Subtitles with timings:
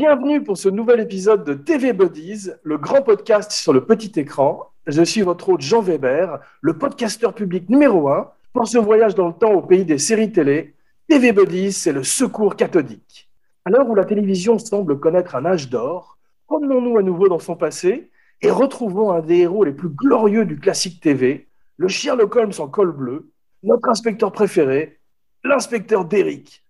[0.00, 4.70] Bienvenue pour ce nouvel épisode de TV Buddies, le grand podcast sur le petit écran.
[4.86, 9.26] Je suis votre hôte Jean Weber, le podcasteur public numéro un pour ce voyage dans
[9.26, 10.76] le temps au pays des séries télé.
[11.08, 13.28] TV Buddies, c'est le secours cathodique.
[13.64, 17.56] À l'heure où la télévision semble connaître un âge d'or, promenons-nous à nouveau dans son
[17.56, 22.52] passé et retrouvons un des héros les plus glorieux du classique TV, le Sherlock Holmes
[22.60, 23.32] en col bleu,
[23.64, 25.00] notre inspecteur préféré,
[25.42, 26.64] l'inspecteur Derrick.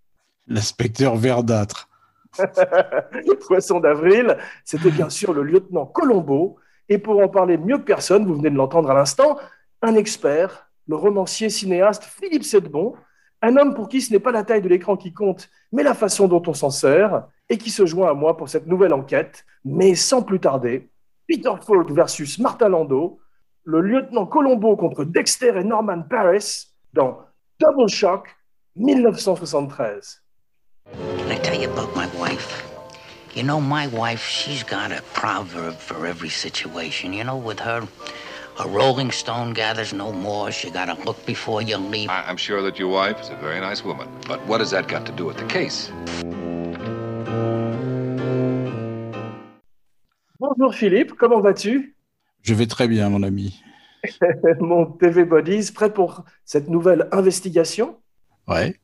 [0.47, 1.88] L'inspecteur verdâtre.
[3.47, 6.57] Poisson d'avril, c'était bien sûr le lieutenant Colombo.
[6.89, 9.39] Et pour en parler mieux que personne, vous venez de l'entendre à l'instant,
[9.83, 12.95] un expert, le romancier cinéaste Philippe Sedbon,
[13.43, 15.95] un homme pour qui ce n'est pas la taille de l'écran qui compte, mais la
[15.95, 19.45] façon dont on s'en sert, et qui se joint à moi pour cette nouvelle enquête.
[19.65, 20.91] Mais sans plus tarder,
[21.27, 23.21] Peter Falk versus Martin Landau,
[23.65, 27.21] le lieutenant Colombo contre Dexter et Norman Paris dans
[27.61, 28.35] Double Shock
[28.77, 30.23] 1973.
[30.95, 32.65] Can I tell you about my wife?
[33.35, 37.13] You know, my wife, she's got a proverb for every situation.
[37.13, 37.87] You know, with her,
[38.59, 40.51] a rolling stone gathers no more.
[40.51, 42.11] She got to look before you leap.
[42.11, 44.09] I- I'm sure that your wife is a very nice woman.
[44.27, 45.91] But what has that got to do with the case?
[50.41, 51.95] Bonjour Philippe, comment vas-tu?
[52.43, 53.61] Je vais très bien, mon ami.
[54.61, 57.97] Mon TV Buddies, prêt pour cette nouvelle investigation?
[58.47, 58.77] Ouais.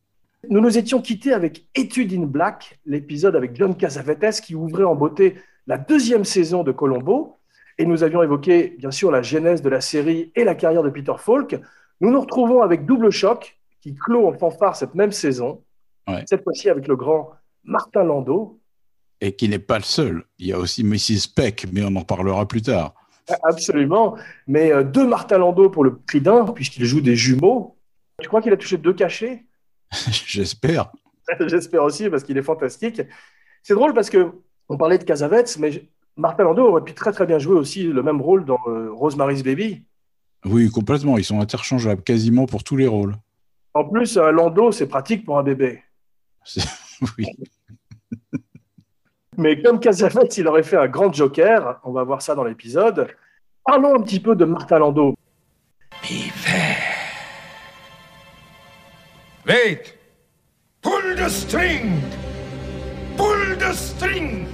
[0.49, 4.95] Nous nous étions quittés avec Étude in Black, l'épisode avec John Casavetes qui ouvrait en
[4.95, 7.39] beauté la deuxième saison de Colombo.
[7.79, 10.91] Et nous avions évoqué, bien sûr, la genèse de la série et la carrière de
[10.91, 11.61] Peter Falk.
[12.01, 15.63] Nous nous retrouvons avec Double Choc, qui clôt en fanfare cette même saison.
[16.07, 16.23] Ouais.
[16.27, 17.31] Cette fois-ci avec le grand
[17.65, 18.61] Martin Landau.
[19.21, 20.25] Et qui n'est pas le seul.
[20.39, 21.33] Il y a aussi Mrs.
[21.35, 22.95] Peck, mais on en parlera plus tard.
[23.43, 24.17] Absolument.
[24.47, 27.77] Mais euh, deux Martin Landau pour le prix d'un, puisqu'il joue des jumeaux.
[28.21, 29.45] Tu crois qu'il a touché deux cachets?
[30.27, 30.93] J'espère.
[31.47, 33.03] J'espère aussi, parce qu'il est fantastique.
[33.63, 34.33] C'est drôle parce que
[34.69, 38.03] on parlait de Casavets, mais Martin Landau aurait pu très très bien jouer aussi le
[38.03, 39.85] même rôle dans euh, Rosemary's Baby.
[40.45, 41.19] Oui, complètement.
[41.19, 43.17] Ils sont interchangeables quasiment pour tous les rôles.
[43.73, 45.83] En plus, un Landau, c'est pratique pour un bébé.
[47.19, 47.27] Oui.
[49.37, 53.09] Mais comme Casavets, il aurait fait un grand joker, on va voir ça dans l'épisode.
[53.65, 55.17] Parlons un petit peu de Martin Landau.
[59.47, 59.95] Wait!
[60.83, 62.01] Pull the string!
[63.17, 64.49] Pull the string!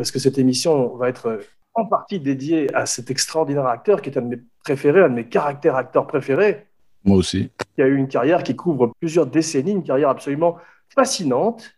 [0.00, 1.38] parce que cette émission va être euh,
[1.74, 5.14] en partie dédiée à cet extraordinaire acteur qui est un de mes préférés, un de
[5.14, 6.66] mes caractères acteurs préférés.
[7.04, 7.50] Moi aussi.
[7.74, 10.56] qui a eu une carrière qui couvre plusieurs décennies, une carrière absolument
[10.88, 11.70] fascinante.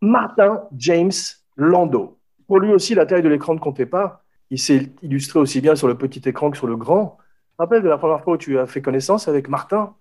[0.00, 1.12] Martin James
[1.56, 2.18] Landau.
[2.48, 4.24] Pour lui aussi, la taille de l'écran ne comptait pas.
[4.50, 7.18] Il s'est illustré aussi bien sur le petit écran que sur le grand.
[7.18, 9.94] Tu te rappelles de la première fois où tu as fait connaissance avec Martin?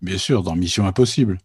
[0.00, 1.38] Bien sûr, dans Mission Impossible.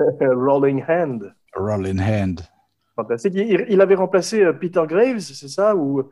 [0.20, 1.32] Rolling Hand.
[1.54, 2.40] Roll in Hand.
[2.96, 3.34] Fantastique.
[3.36, 6.10] Il, il avait remplacé euh, Peter Graves, c'est ça ou...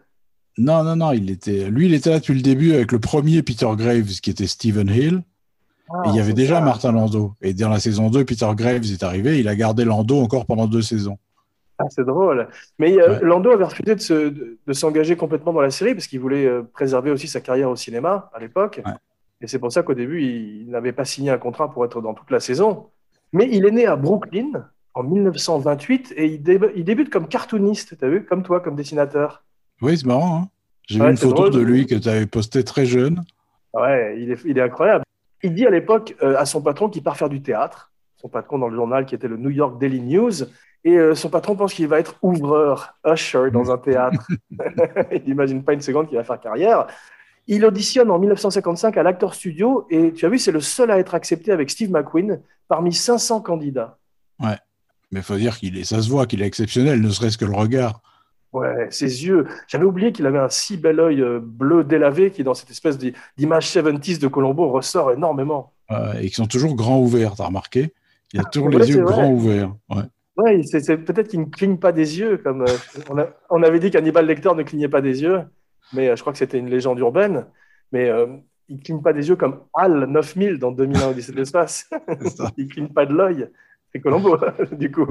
[0.59, 1.13] Non, non, non.
[1.13, 1.71] Il était...
[1.71, 4.89] Lui, il était là depuis le début avec le premier Peter Graves, qui était Stephen
[4.89, 5.23] Hill.
[6.05, 6.61] Et il y avait Ah, c'est déjà ça.
[6.61, 7.33] Martin Landau.
[7.41, 9.39] Et dans la saison 2, Peter Graves est arrivé.
[9.41, 11.17] Il a gardé Landau encore pendant deux saisons.
[11.79, 12.49] Ah, c'est drôle.
[12.79, 13.21] Mais euh, Ouais.
[13.23, 14.29] Landau avait refusé de, se-
[14.67, 17.77] de- s'engager complètement dans la série parce qu'il voulait euh, préserver aussi sa carrière au
[17.77, 18.83] cinéma à l'époque.
[18.85, 18.93] Ouais.
[19.41, 22.03] Et c'est pour ça qu'au début, il, il n'avait pas signé un contrat pour être
[22.03, 22.87] dans toute la saison.
[23.33, 27.97] Mais il est né à Brooklyn en 1928 et il, dé- il débute comme cartooniste,
[27.99, 29.45] tu as vu, comme toi, comme dessinateur.
[29.83, 30.43] Oui, c'est marrant.
[30.43, 30.49] hein
[30.89, 31.51] J'ai Ouais, vu une photo drôle.
[31.53, 33.23] de lui que tu avais posté très jeune.
[33.75, 35.05] Ouais, il est, il est incroyable.
[35.43, 37.93] Il dit à l'époque euh, à son patron qu'il part faire du théâtre.
[38.17, 40.33] Son patron dans le journal qui était le New York Daily News.
[40.85, 44.27] Et euh, son patron pense qu'il va être ouvreur, usher dans un théâtre.
[45.13, 46.87] il n'imagine pas une seconde qu'il va faire carrière.
[47.47, 50.99] Il auditionne en 1955 à l'Actor Studio et tu as vu, c'est le seul à
[50.99, 53.97] être accepté avec Steve McQueen parmi 500 candidats.
[55.11, 57.55] Mais faut dire qu'il est, ça se voit qu'il est exceptionnel, ne serait-ce que le
[57.55, 58.03] regard.
[58.53, 59.47] Ouais, ses yeux.
[59.67, 62.97] J'avais oublié qu'il avait un si bel œil euh, bleu délavé qui, dans cette espèce
[62.97, 65.73] d'i- d'image 70s de Colombo, ressort énormément.
[65.91, 67.93] Euh, et qui sont toujours grands ouverts, t'as remarqué?
[68.33, 69.13] Il a toujours Ouais, les yeux vrai.
[69.13, 69.75] grands ouverts.
[69.91, 70.03] Ouais.
[70.37, 72.67] Ouais, c'est peut-être qu'il ne cligne pas des yeux, comme euh,
[73.11, 75.43] on, a- on avait dit qu'Hannibal Lecter ne clignait pas des yeux,
[75.93, 77.47] mais euh, je crois que c'était une légende urbaine.
[77.93, 78.11] Mais
[78.69, 81.89] il cligne pas des yeux comme Hal 9000 dans 2001 Odyssée de l'espace.
[82.59, 83.49] Il cligne pas de l'œil.
[83.93, 84.37] C'est Colombo,
[84.73, 85.07] du coup.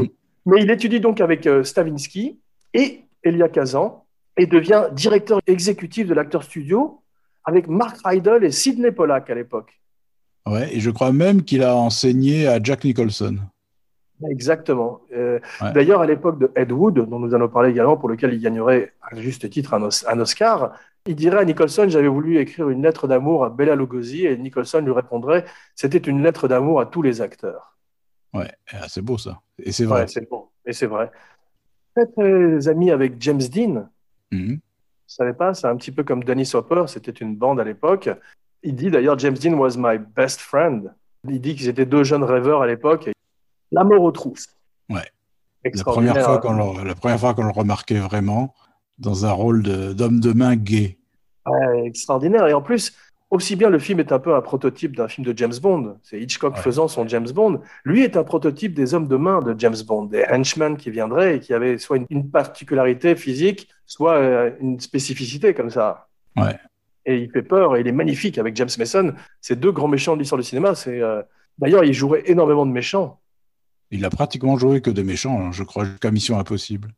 [0.45, 2.40] Mais il étudie donc avec Stavinsky
[2.75, 4.03] et Elia Kazan
[4.38, 7.01] et devient directeur exécutif de l'acteur studio
[7.44, 9.79] avec Mark Rydell et Sidney Pollack à l'époque.
[10.45, 13.38] Ouais, et je crois même qu'il a enseigné à Jack Nicholson.
[14.29, 15.01] Exactement.
[15.13, 15.71] Euh, Ouais.
[15.74, 18.94] D'ailleurs, à l'époque de Ed Wood, dont nous allons parler également, pour lequel il gagnerait
[19.01, 20.73] à juste titre un, Os- un Oscar,
[21.06, 24.80] il dirait à Nicholson J'avais voulu écrire une lettre d'amour à Bella Lugosi, et Nicholson
[24.81, 25.45] lui répondrait
[25.75, 27.77] C'était une lettre d'amour à tous les acteurs.
[28.33, 29.39] Ouais, ah, c'est beau ça.
[29.63, 30.01] Et c'est vrai.
[30.01, 30.47] Ouais, c'est bon.
[30.65, 31.12] Et c'est vrai.
[31.97, 33.89] Très, très ami avec James Dean.
[34.31, 34.55] Mhm.
[34.55, 38.09] Vous savez pas, c'est un petit peu comme Dennis Hopper, c'était une bande à l'époque.
[38.61, 40.94] Il dit d'ailleurs James Dean was my best friend.
[41.27, 43.09] Il dit qu'ils étaient deux jeunes rêveurs à l'époque.
[43.71, 44.47] La mort aux trousses.
[44.89, 45.09] Ouais.
[45.63, 48.53] La première, fois qu'on le, la première fois qu'on le remarquait vraiment
[48.99, 50.97] dans un rôle de- d'homme de, main gay.
[51.45, 52.47] Ouais, extraordinaire.
[52.47, 52.94] Et en plus,
[53.29, 55.97] aussi bien le film est un peu un prototype d'un film de James Bond.
[56.03, 56.62] C'est Hitchcock Ouais.
[56.62, 57.62] faisant son James Bond.
[57.83, 61.38] Lui est un prototype des hommes de main de James Bond, des henchmen qui viendraient
[61.38, 66.07] et qui avaient soit une, une particularité physique, soit euh, une spécificité comme ça.
[66.38, 66.57] Ouais.
[67.06, 69.13] Et il fait peur et il est magnifique avec James Mason.
[69.41, 70.75] Ces deux grands méchants de l'histoire du cinéma.
[70.75, 71.21] C'est euh,
[71.57, 73.19] d'ailleurs, il jouerait énormément de méchants.
[73.91, 76.94] Il a pratiquement joué que des méchants, hein, je crois, jusqu'à Mission Impossible.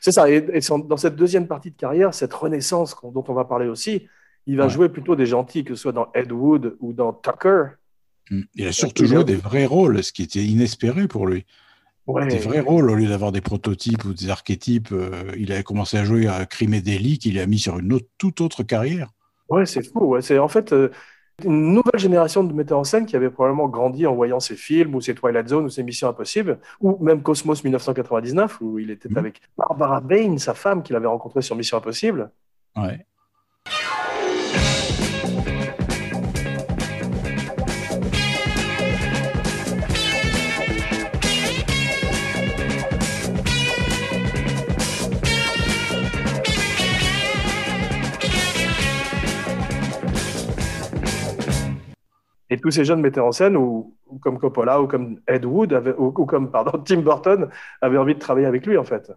[0.00, 0.28] C'est ça.
[0.30, 4.06] Et, dans cette deuxième partie de carrière, cette renaissance dont on va parler aussi,
[4.46, 4.70] il va Ouais.
[4.70, 7.64] jouer plutôt des gentils, que ce soit dans Ed Wood ou dans Tucker.
[8.30, 8.40] Mm.
[8.54, 11.44] Il a surtout a- joué des vrais rôles, ce qui était inespéré pour lui.
[12.06, 12.26] Ouais.
[12.28, 14.90] Des vrais rôles, au lieu d'avoir des prototypes ou des archétypes.
[14.92, 17.92] euh, il avait commencé à jouer à Crime et délit, qu'il a mis sur une
[17.92, 19.10] autre, toute autre carrière.
[19.48, 20.04] Ouais, c'est fou.
[20.04, 20.22] Ouais.
[20.22, 20.90] C'est en fait euh,
[21.44, 24.94] une nouvelle génération de metteurs en scène qui avait probablement grandi en voyant ces films
[24.94, 29.08] ou ces Twilight Zone ou ces Missions Impossibles ou même Cosmos 1999 où il était
[29.08, 29.18] Mhm.
[29.18, 32.30] avec Barbara Bain, sa femme qu'il avait rencontrée sur Mission Impossible.
[32.76, 33.04] Ouais.
[52.50, 55.72] Et tous ces jeunes metteurs en scène, ou, ou comme Coppola, ou comme Ed Wood,
[55.98, 57.48] ou, ou comme pardon, Tim Burton,
[57.80, 59.10] avaient envie de travailler avec lui, en fait.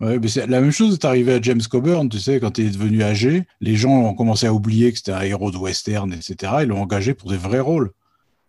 [0.00, 2.66] Ouais, mais c'est la même chose est arrivée à James Coburn, tu sais, quand il
[2.66, 6.12] est devenu âgé, les gens ont commencé à oublier que c'était un héros de western,
[6.12, 6.52] etc.
[6.62, 7.92] Ils l'ont engagé pour des vrais rôles.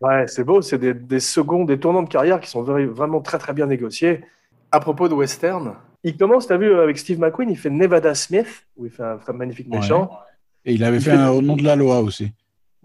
[0.02, 3.22] Ouais, c'est beau, c'est des, des seconds, des tournants de carrière qui sont vra- vraiment
[3.22, 4.26] très très bien négociés.
[4.74, 8.66] À propos de western, il commence, t'as vu, avec Steve McQueen, il fait Nevada Smith,
[8.76, 9.80] où il fait un, un magnifique Ouais.
[9.80, 10.12] méchant.
[10.66, 12.34] Et il avait Il fait fait- un au nom de la loi aussi.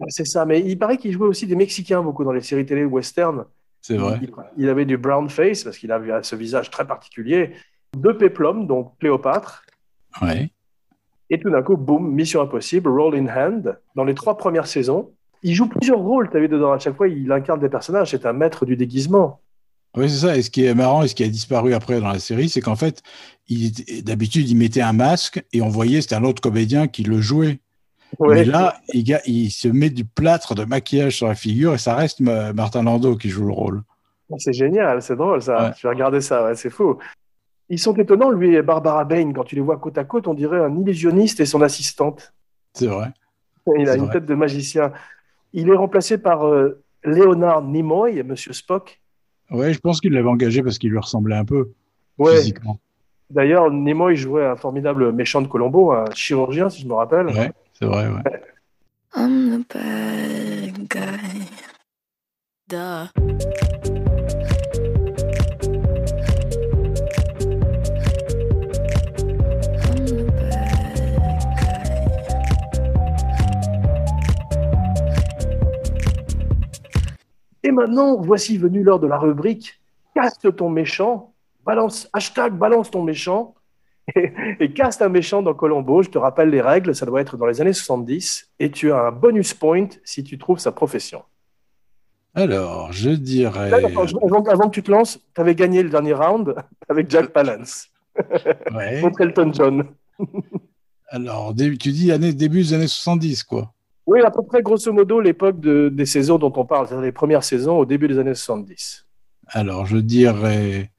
[0.09, 2.85] C'est ça, mais il paraît qu'il jouait aussi des Mexicains beaucoup dans les séries télé
[2.85, 3.45] western.
[3.81, 4.19] C'est vrai.
[4.21, 7.51] Il, il avait du brown face, parce qu'il avait ce visage très particulier,
[7.97, 9.63] deux péplums, donc Cléopâtre,
[10.21, 10.51] Ouais.
[11.29, 15.11] et tout d'un coup, boum, Mission Impossible, Roll in Hand, dans les trois premières saisons.
[15.41, 18.25] Il joue plusieurs rôles, t'as vu dedans, à chaque fois, il incarne des personnages, c'est
[18.25, 19.41] un maître du déguisement.
[19.97, 20.37] Oui, c'est ça.
[20.37, 22.61] Et ce qui est marrant et ce qui a disparu après dans la série, c'est
[22.61, 23.03] qu'en fait,
[24.03, 27.59] d'habitude, il mettait un masque et on voyait, c'était un autre comédien qui le jouait.
[28.19, 28.35] Ouais.
[28.35, 32.19] Mais là, il, se met du plâtre de maquillage sur la figure et ça reste
[32.19, 33.83] Ma- Martin Landau qui joue le rôle.
[34.37, 35.69] C'est génial, c'est drôle ça.
[35.69, 35.71] Ouais.
[35.77, 36.97] Je vais regarder ça, ouais, c'est fou.
[37.69, 39.31] Ils sont étonnants, lui et Barbara Bain.
[39.33, 42.33] Quand tu les vois côte à côte, on dirait un illusionniste et son assistante.
[42.73, 43.07] C'est vrai.
[43.77, 44.13] Il a une vrai.
[44.13, 44.91] tête de magicien.
[45.53, 48.99] Il est remplacé par euh, Leonard Nimoy, Monsieur Spock.
[49.51, 51.71] Ouais, je pense qu'il l'avait engagé parce qu'il lui ressemblait un peu
[52.17, 52.35] Ouais.
[52.37, 52.79] physiquement.
[53.29, 57.27] D'ailleurs, Nimoy jouait un formidable méchant de Colombo, un chirurgien, si je me rappelle.
[57.27, 58.23] Ouais, c'est vrai, ouais.
[59.15, 61.47] I'm the bad guy.
[62.67, 63.07] Duh.
[69.85, 71.93] I'm the bad guy.
[77.63, 79.79] Et maintenant, voici venu l'heure de la rubrique
[80.15, 81.33] Caste ton méchant,
[81.65, 83.55] balance, hashtag balance ton méchant,
[84.15, 86.03] et, et caste un méchant dans Colombo.
[86.03, 88.97] Je te rappelle les règles, ça doit être dans les années 70, et tu as
[89.07, 91.23] un bonus point si tu trouves sa profession.
[92.35, 93.69] Alors, je dirais.
[93.69, 96.55] Là, attends, je- avant, avant que tu te lances, tu avais gagné le dernier round
[96.89, 97.89] avec Jack Palance
[98.73, 99.01] Ouais.
[99.01, 99.85] contre Elton John.
[101.09, 103.71] Alors, tu dis année, début des années 70, quoi.
[104.05, 107.11] Oui, à peu près grosso modo l'époque de- des saisons dont on parle, c'est-à-dire les
[107.11, 109.05] premières saisons au début des années 70.
[109.49, 110.89] Alors, je dirais.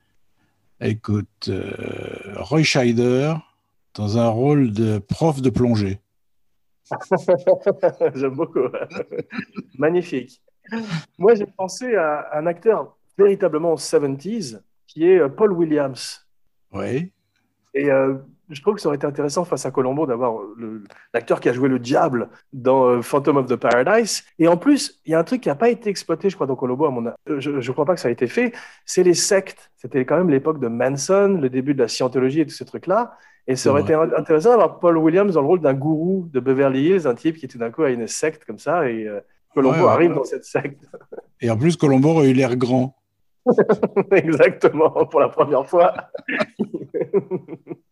[0.86, 3.32] Écoute, euh, Roy Scheider
[3.94, 5.98] dans un rôle de prof de plongée.
[8.14, 8.68] J'aime beaucoup.
[9.78, 10.42] Magnifique.
[11.16, 16.28] Moi, j'ai pensé à un acteur véritablement 70s qui est euh, Paul Williams.
[16.70, 17.10] Oui.
[17.72, 18.18] Et euh,
[18.50, 20.34] je trouve que ça aurait été intéressant face à Colombo d'avoir
[21.12, 24.24] l'acteur qui a joué le diable dans euh, Phantom of the Paradise.
[24.38, 26.46] Et en plus, il y a un truc qui n'a pas été exploité, je crois,
[26.46, 26.86] dans Colombo.
[26.86, 28.52] À mon a- je ne crois pas que ça a été fait.
[28.84, 29.70] C'est les sectes.
[29.76, 33.16] C'était quand même l'époque de Manson, le début de la scientologie et tous ces trucs-là.
[33.46, 36.88] Et ça aurait été intéressant d'avoir Paul Williams dans le rôle d'un gourou de Beverly
[36.88, 38.88] Hills, un type qui tout d'un coup a une secte comme ça.
[38.88, 39.20] Et, euh,
[39.54, 39.90] Colombo Ouais, ouais.
[39.90, 40.82] arrive dans cette secte.
[41.40, 42.96] Et en plus, Colombo aurait eu l'air grand.
[44.10, 45.92] Exactement, pour la première fois.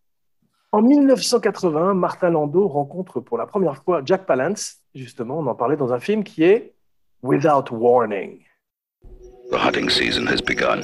[0.73, 5.77] en 1980, Martin Landau rencontre pour la première fois Jack Palance, justement, on en parlait
[5.77, 6.73] dans un film qui est
[7.21, 8.39] Without Warning.
[9.51, 10.81] The hunting season has begun.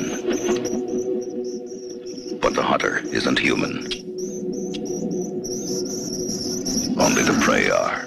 [2.39, 3.79] But the hunter isn't human.
[6.99, 8.05] Only the prey are.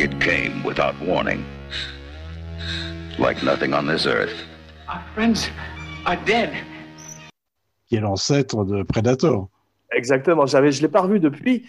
[0.00, 1.44] It came without warning.
[3.18, 4.45] Like nothing on this earth.
[7.88, 9.48] Qui est l'ancêtre de Predator.
[9.94, 11.66] Exactement, j'avais, je ne l'ai pas revu depuis,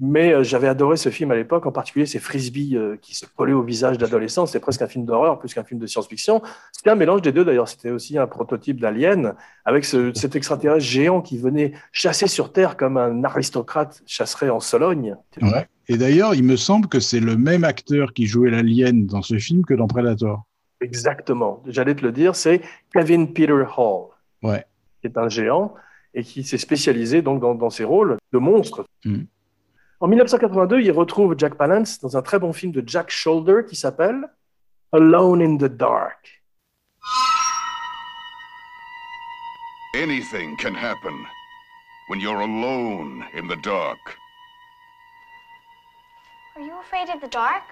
[0.00, 3.26] mais euh, j'avais adoré ce film à l'époque, en particulier ces frisbees euh, qui se
[3.36, 4.46] collaient au visage d'adolescents.
[4.46, 6.42] C'était presque un film d'horreur plus qu'un film de science-fiction.
[6.72, 9.34] C'était un mélange des deux d'ailleurs, c'était aussi un prototype d'Alien,
[9.64, 14.60] avec ce- cet extraterrestre géant qui venait chasser sur Terre comme un aristocrate chasserait en
[14.60, 15.16] Sologne.
[15.40, 15.68] Ouais.
[15.88, 19.38] Et d'ailleurs, il me semble que c'est le même acteur qui jouait l'alien dans ce
[19.38, 20.44] film que dans Predator.
[20.80, 24.08] Exactement, j'allais te le dire, c'est Kevin Peter Hall,
[24.42, 24.64] Ouais.
[25.00, 25.74] qui est un géant
[26.14, 28.84] et qui s'est spécialisé donc dans, dans ces rôles de monstres.
[29.04, 29.22] Mm.
[30.00, 33.76] En 1982, il retrouve Jack Palance dans un très bon film de Jack Shoulder qui
[33.76, 34.26] s'appelle
[34.92, 36.42] Alone in the Dark.
[39.94, 41.12] Anything can happen
[42.08, 43.98] when you're alone in the dark.
[46.56, 47.64] Are you afraid of the dark?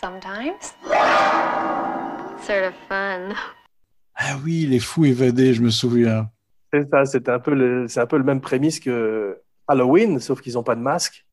[0.00, 0.74] Sometimes.
[2.42, 3.34] Sort of fun.
[4.14, 6.28] Ah oui, les fous évadés, je me souviens.
[6.72, 9.38] C'est ça, c'est un peu le, c'est un peu le même prémisse que
[9.68, 11.24] Halloween, sauf qu'ils n'ont pas de masque.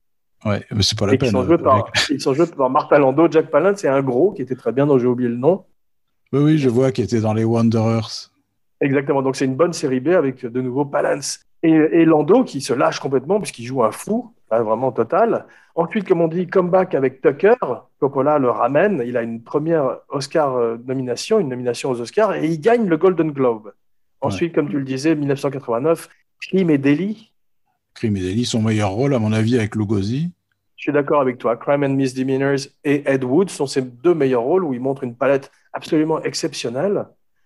[0.46, 1.42] Ouais, mais c'est pas la Et qu'ils peine.
[1.42, 4.32] sont, joués euh, par, ils sont joués par Martha Lando, Jack Palance et un gros
[4.32, 5.66] qui était très bien, dont j'ai oublié le nom.
[6.32, 8.32] Oui, oui, je vois qu'il était dans les Wanderers.
[8.82, 9.22] Exactement.
[9.22, 12.74] Donc c'est une bonne série B avec de nouveau Palance et, et Lando qui se
[12.74, 15.46] lâche complètement puisqu'il joue un fou, vraiment total.
[15.76, 17.56] Ensuite, comme on dit, comeback avec Tucker.
[18.00, 19.02] Coppola le ramène.
[19.06, 22.98] Il a une première Oscar euh, nomination, une nomination aux Oscars et il gagne le
[22.98, 23.74] Golden Globe.
[24.22, 26.08] Ensuite, comme tu le disais, 1989,
[26.42, 27.32] Crime et délit.
[27.94, 30.32] Crime et délit, son meilleur rôle, à mon avis, avec Lugosi.
[30.78, 31.56] Je suis d'accord avec toi.
[31.58, 35.16] Crime and Misdemeanors et Ed Wood sont ses deux meilleurs rôles où il montre une
[35.16, 37.06] palette absolument exceptionnelle.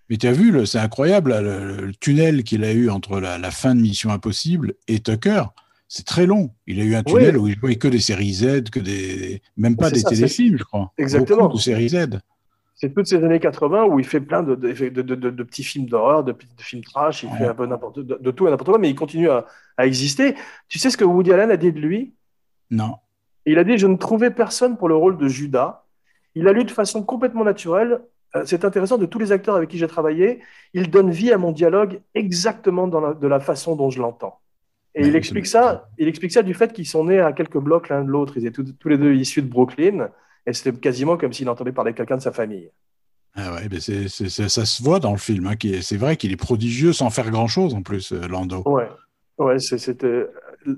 [0.09, 3.37] Mais tu as vu, le- c'est incroyable, le, le tunnel qu'il a eu entre la,
[3.37, 5.43] la fin de Mission Impossible et Tucker.
[5.87, 6.51] C'est très long.
[6.67, 7.43] Il a eu un tunnel Oui.
[7.43, 10.63] où il jouait que des séries Z, que des, même pas des ça, téléfilms, je
[10.63, 10.91] crois.
[10.97, 11.43] Exactement.
[11.43, 12.19] Beaucoup de séries Z.
[12.75, 15.43] C'est toutes ces années 80 où il fait plein de, de, de- de- de- de
[15.43, 18.69] petits films d'horreur, de, films trash, il fait un peu n'importe de, tout et n'importe
[18.69, 19.45] quoi, mais il continue à,
[19.77, 20.35] à exister.
[20.67, 22.13] Tu sais ce que Woody Allen a dit de lui?
[22.69, 22.95] Non.
[23.47, 25.85] Il a dit Je ne trouvais personne pour le rôle de Judas.
[26.35, 28.01] Il a lu de façon complètement naturelle.
[28.35, 30.41] Euh, C'est intéressant, de tous les acteurs avec qui j'ai travaillé,
[30.73, 34.39] il donne vie à mon dialogue exactement dans la- de la façon dont je l'entends.
[34.95, 37.59] Et Ouais, il explique ça, il explique ça du fait qu'ils sont nés à quelques
[37.59, 38.33] blocs l'un de l'autre.
[38.37, 40.09] Ils étaient tous, tous les deux issus de Brooklyn,
[40.45, 42.71] et c'était quasiment comme s'il entendait parler quelqu'un de sa famille.
[43.35, 45.45] Ah ouais, ben c'est, c'est- c'est- ça se voit dans le film.
[45.45, 48.63] hein, c'est vrai qu'il est prodigieux sans faire grand-chose en plus, euh, Lando.
[48.65, 48.89] Ouais,
[49.37, 50.25] ouais c'était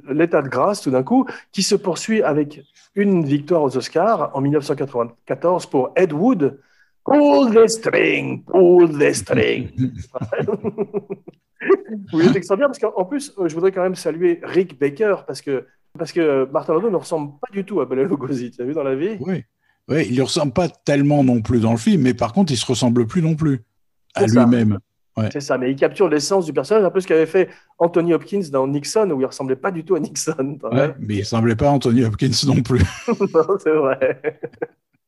[0.10, 2.62] l'état de grâce tout d'un coup qui se poursuit avec
[2.96, 6.60] une victoire aux Oscars en 1994 pour Ed Wood.
[7.06, 9.70] Pull the string, pull the string.
[12.14, 15.18] Oui, il est extraordinaire parce qu'en plus, euh, je voudrais quand même saluer Rick Baker
[15.28, 15.66] parce que,
[15.98, 18.52] parce que Martin Landau ne ressemble pas du tout à Bela Lugosi.
[18.52, 19.18] Tu as vu dans la vie?
[19.20, 19.44] Oui.
[19.88, 22.58] Oui, il ne ressemble pas tellement non plus dans le film, mais par contre, il
[22.58, 23.62] se ressemble plus non plus
[24.14, 24.78] à lui-même.
[25.18, 25.30] Ouais.
[25.34, 28.44] C'est ça, mais il capture l'essence du personnage, un peu ce qu'avait fait Anthony Hopkins
[28.52, 30.58] dans Nixon, où il ressemblait pas du tout à Nixon.
[30.62, 32.82] quand Ouais, mais il semblait pas Anthony Hopkins non plus.
[33.08, 34.22] Non, c'est vrai.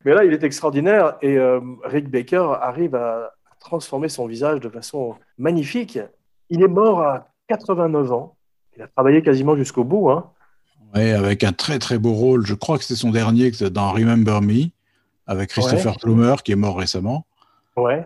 [0.04, 4.70] Mais là, il est extraordinaire et euh, Rick Baker arrive à transformer son visage de
[4.70, 6.00] façon magnifique.
[6.52, 8.36] Il est mort à 89 ans.
[8.76, 10.12] Il a travaillé quasiment jusqu'au bout.
[10.12, 10.30] Hein.
[10.94, 12.46] Ouais, avec un très très beau rôle.
[12.46, 14.66] Je crois que c'est son dernier dans Remember Me,
[15.26, 15.98] avec Christopher Ouais.
[16.02, 17.26] Plummer, qui est mort récemment.
[17.78, 18.06] Ouais.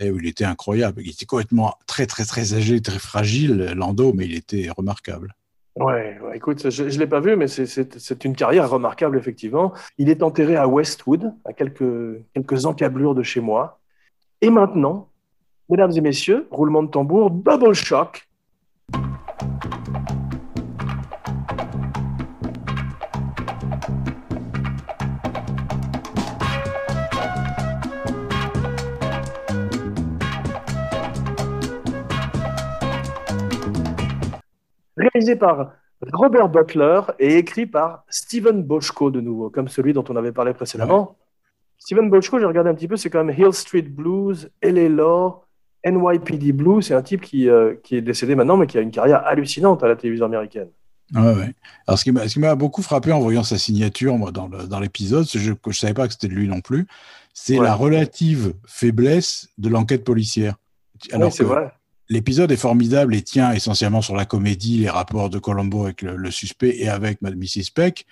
[0.00, 1.02] Et où il était incroyable.
[1.02, 5.34] Il était complètement très très très âgé, très fragile, Lando, mais il était remarquable.
[5.76, 9.72] Ouais, ouais, écoute, je ne l'ai pas vu, mais c'est une carrière remarquable, effectivement.
[9.98, 13.80] Il est enterré à Westwood, à quelques, quelques encablures de chez moi.
[14.40, 15.08] Et maintenant,
[15.68, 18.28] mesdames et messieurs, roulement de tambour, double shock.
[34.96, 35.72] réalisé par
[36.12, 40.52] Robert Butler et écrit par Steven Bochco de nouveau, comme celui dont on avait parlé
[40.54, 41.16] précédemment.
[41.78, 45.44] Steven Bochco, j'ai regardé un petit peu, c'est quand même Hill Street Blues, LA Law,
[45.84, 46.86] NYPD Blues.
[46.86, 49.82] C'est un type qui, euh, qui est décédé maintenant, mais qui a une carrière hallucinante
[49.82, 50.68] à la télévision américaine.
[51.14, 51.54] Ouais, ouais.
[51.86, 55.72] Alors, ce qui m'a- beaucoup frappé en voyant sa signature moi, dans l'épisode, je ne
[55.72, 56.86] savais pas que c'était de lui non plus,
[57.34, 57.64] c'est Ouais.
[57.64, 60.54] la relative faiblesse de l'enquête policière.
[61.12, 61.70] Oui, c'est vrai.
[62.08, 66.16] L'épisode est formidable et tient essentiellement sur la comédie, les rapports de Colombo avec le,
[66.16, 67.70] le suspect et avec Mrs.
[67.74, 68.06] Peck.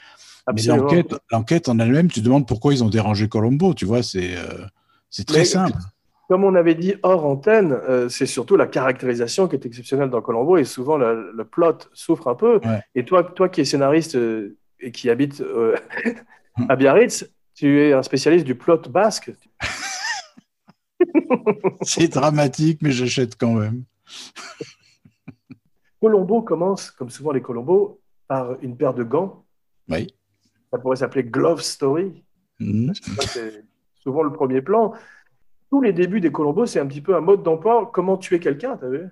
[0.49, 0.85] Mais Absolument.
[0.85, 3.75] l'enquête, l'enquête en elle-même, tu te demandes pourquoi ils ont dérangé Colombo.
[3.75, 4.64] Tu vois, c'est euh,
[5.09, 5.79] c'est très Mais- simple.
[6.33, 10.23] Comme on avait dit hors antenne, euh, c'est surtout la caractérisation qui est exceptionnelle dans
[10.23, 12.59] Colombo et souvent le, le plot souffre un peu.
[12.65, 12.81] Ouais.
[12.95, 15.77] Et toi, toi qui es scénariste euh, et qui habite euh,
[16.71, 19.31] à Biarritz, tu es un spécialiste du plot basque.
[21.83, 23.85] C'est dramatique, mais j'achète quand même.
[26.01, 29.45] Colombo commence, comme souvent les Colombo, par une paire de gants.
[29.91, 30.07] Oui.
[30.71, 32.25] Ça pourrait s'appeler Glove Story.
[32.59, 33.65] Ça, C'est
[34.03, 34.95] souvent le premier plan.
[35.73, 37.91] Tous les débuts des Colombo, c'est un petit peu un mode d'emploi.
[37.95, 39.09] Comment tuer quelqu'un, t'as vu?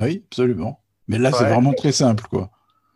[0.00, 0.80] Oui, absolument.
[1.08, 2.50] Mais là, c'est vraiment très simple, quoi.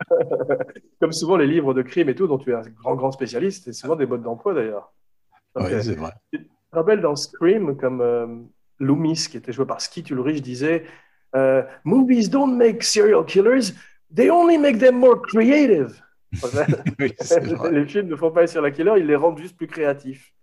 [1.01, 3.65] Comme souvent les livres de crime et tout, dont tu es un grand, grand spécialiste,
[3.65, 4.93] c'est souvent des modes d'emploi d'ailleurs.
[5.57, 6.13] Donc, Oui, c'est vrai.
[6.33, 8.29] Tu te rappelles dans Scream, comme euh,
[8.79, 10.85] Loomis, qui était joué par Skeet Ulrich, disait
[11.35, 13.73] euh, Movies don't make serial killers,
[14.15, 16.01] they only make them more creative.
[17.01, 17.15] Oui,
[17.73, 20.36] les films ne font pas les serial killers, ils les rendent juste plus créatifs.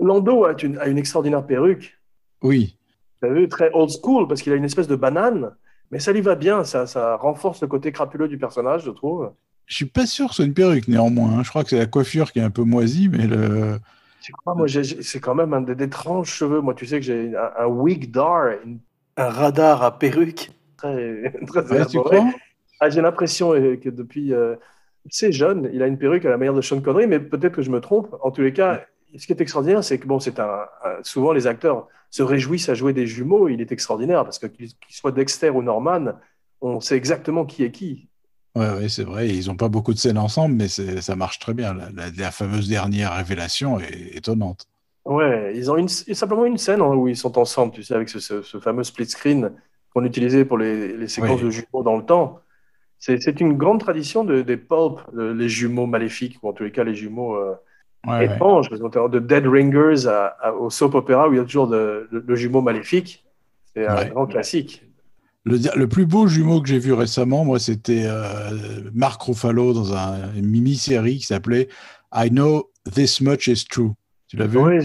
[0.00, 1.98] Lando a une, a une extraordinaire perruque.
[2.42, 2.76] Oui.
[3.22, 5.54] Tu as vu, très old school, parce qu'il a une espèce de banane,
[5.90, 9.32] mais ça lui va bien, ça, ça renforce le côté crapuleux du personnage, je trouve.
[9.66, 11.38] Je suis pas sûr que ce soit une perruque, néanmoins.
[11.38, 11.42] hein.
[11.42, 13.78] Je crois que c'est la coiffure qui est un peu moisie, mais le...
[14.22, 16.60] Tu crois, moi, j'ai- j'ai- c'est quand même un des- d'étranges cheveux.
[16.60, 18.80] Moi, tu sais que j'ai un, un wig dar, une-
[19.16, 22.30] un radar à perruque très, très Ouais, tu crois?
[22.80, 24.56] Ah, j'ai l'impression euh, que depuis euh,
[25.08, 27.62] c'est jeune, il a une perruque à la manière de Sean Connery, mais peut-être que
[27.62, 28.14] je me trompe.
[28.22, 28.84] En tous les cas,
[29.18, 32.68] ce qui est extraordinaire, c'est que bon, c'est un, un- souvent les acteurs se réjouissent
[32.68, 33.48] à jouer des jumeaux.
[33.48, 36.12] Il est extraordinaire parce que qu'il qu'il soit Dexter ou Norman,
[36.60, 38.08] on sait exactement qui est qui.
[38.56, 39.28] Ouais, ouais, c'est vrai.
[39.28, 41.72] Ils n'ont pas beaucoup de scènes ensemble, mais ça marche très bien.
[41.74, 44.66] La, la- la fameuse dernière révélation est étonnante.
[45.04, 48.08] Ouais, ils ont une, simplement une scène hein, où ils sont ensemble, tu sais, avec
[48.08, 49.52] ce, ce- ce fameux split screen
[49.94, 51.46] qu'on utilisait pour les, les séquences Oui.
[51.46, 52.40] de jumeaux dans le temps.
[52.98, 56.64] C'est c'est une grande tradition de, des pulp, de- les jumeaux maléfiques, ou en tous
[56.64, 57.54] les cas les jumeaux euh,
[58.06, 58.24] Ouais, ouais.
[58.34, 61.66] étranges, qu'on de Dead Ringers à- à- au soap opera où il y a toujours
[61.66, 63.24] le, le jumeau maléfique.
[63.74, 64.08] C'est un Ouais.
[64.10, 64.82] grand classique.
[65.44, 69.94] Le, le plus beau jumeau que j'ai vu récemment, moi, c'était euh, Mark Ruffalo dans
[69.94, 71.68] un- une mini-série qui s'appelait
[72.14, 73.92] I Know This Much Is True.
[74.28, 74.58] Tu l'as vu?
[74.58, 74.78] Ouais,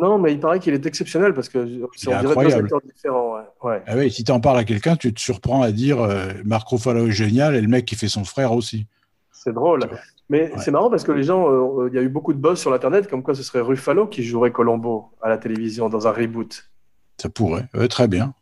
[0.00, 2.64] non, mais il paraît qu'il est exceptionnel parce que c'est est on dirait deux incroyable.
[2.64, 3.34] acteurs différents.
[3.36, 3.42] ouais.
[3.70, 3.82] Ouais.
[3.86, 6.68] Ah ouais, si tu en parles à quelqu'un, tu te surprends à dire euh, Mark
[6.68, 8.86] Ruffalo est génial et le mec qui fait son frère aussi.
[9.32, 9.80] C'est drôle.
[10.32, 10.58] Mais Ouais.
[10.58, 12.70] c'est marrant parce que les gens, euh, il y a eu beaucoup de buzz sur
[12.70, 16.70] l'Internet comme quoi ce serait Ruffalo qui jouerait Colombo à la télévision dans un reboot.
[17.20, 17.66] Ça pourrait.
[17.74, 18.32] Ouais, très bien.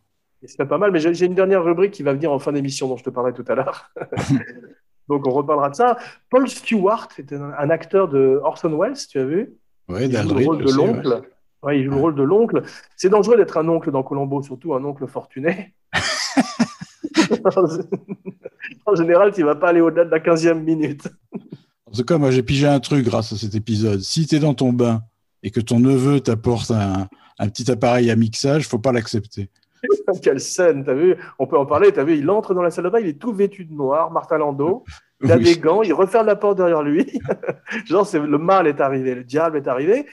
[0.44, 2.96] C'est pas mal, mais j'ai une dernière rubrique qui va venir en fin d'émission dont
[2.96, 3.90] je te parlais tout à l'heure.
[5.08, 5.96] Donc on reparlera de ça.
[6.30, 9.52] Paul Stewart était un, un acteur de Orson Welles, tu as vu?
[9.88, 11.22] Ouais, Il joue le rôle de l'oncle.
[11.64, 12.62] Ouais, il joue le rôle de l'oncle.
[12.96, 15.74] C'est dangereux d'être un oncle dans Colombo, surtout un oncle fortuné.
[18.86, 21.08] en général, tu vas pas aller au-delà de la 15e minute.
[21.92, 24.00] En tout cas, moi, j'ai pigé un truc grâce à cet épisode.
[24.00, 25.02] Si tu es dans ton bain
[25.42, 29.50] et que ton neveu t'apporte un, un petit appareil à mixage, faut pas l'accepter.
[30.22, 31.16] Quelle scène, t'as vu?
[31.38, 32.16] On peut en parler, t'as vu?
[32.18, 34.84] Il entre dans la salle de bain, il est tout vêtu de noir, Martin Landau.
[35.22, 35.44] Il a Oui.
[35.44, 37.06] des gants, il referme la porte derrière lui.
[37.86, 40.06] Genre, c'est le mal est arrivé, le diable est arrivé.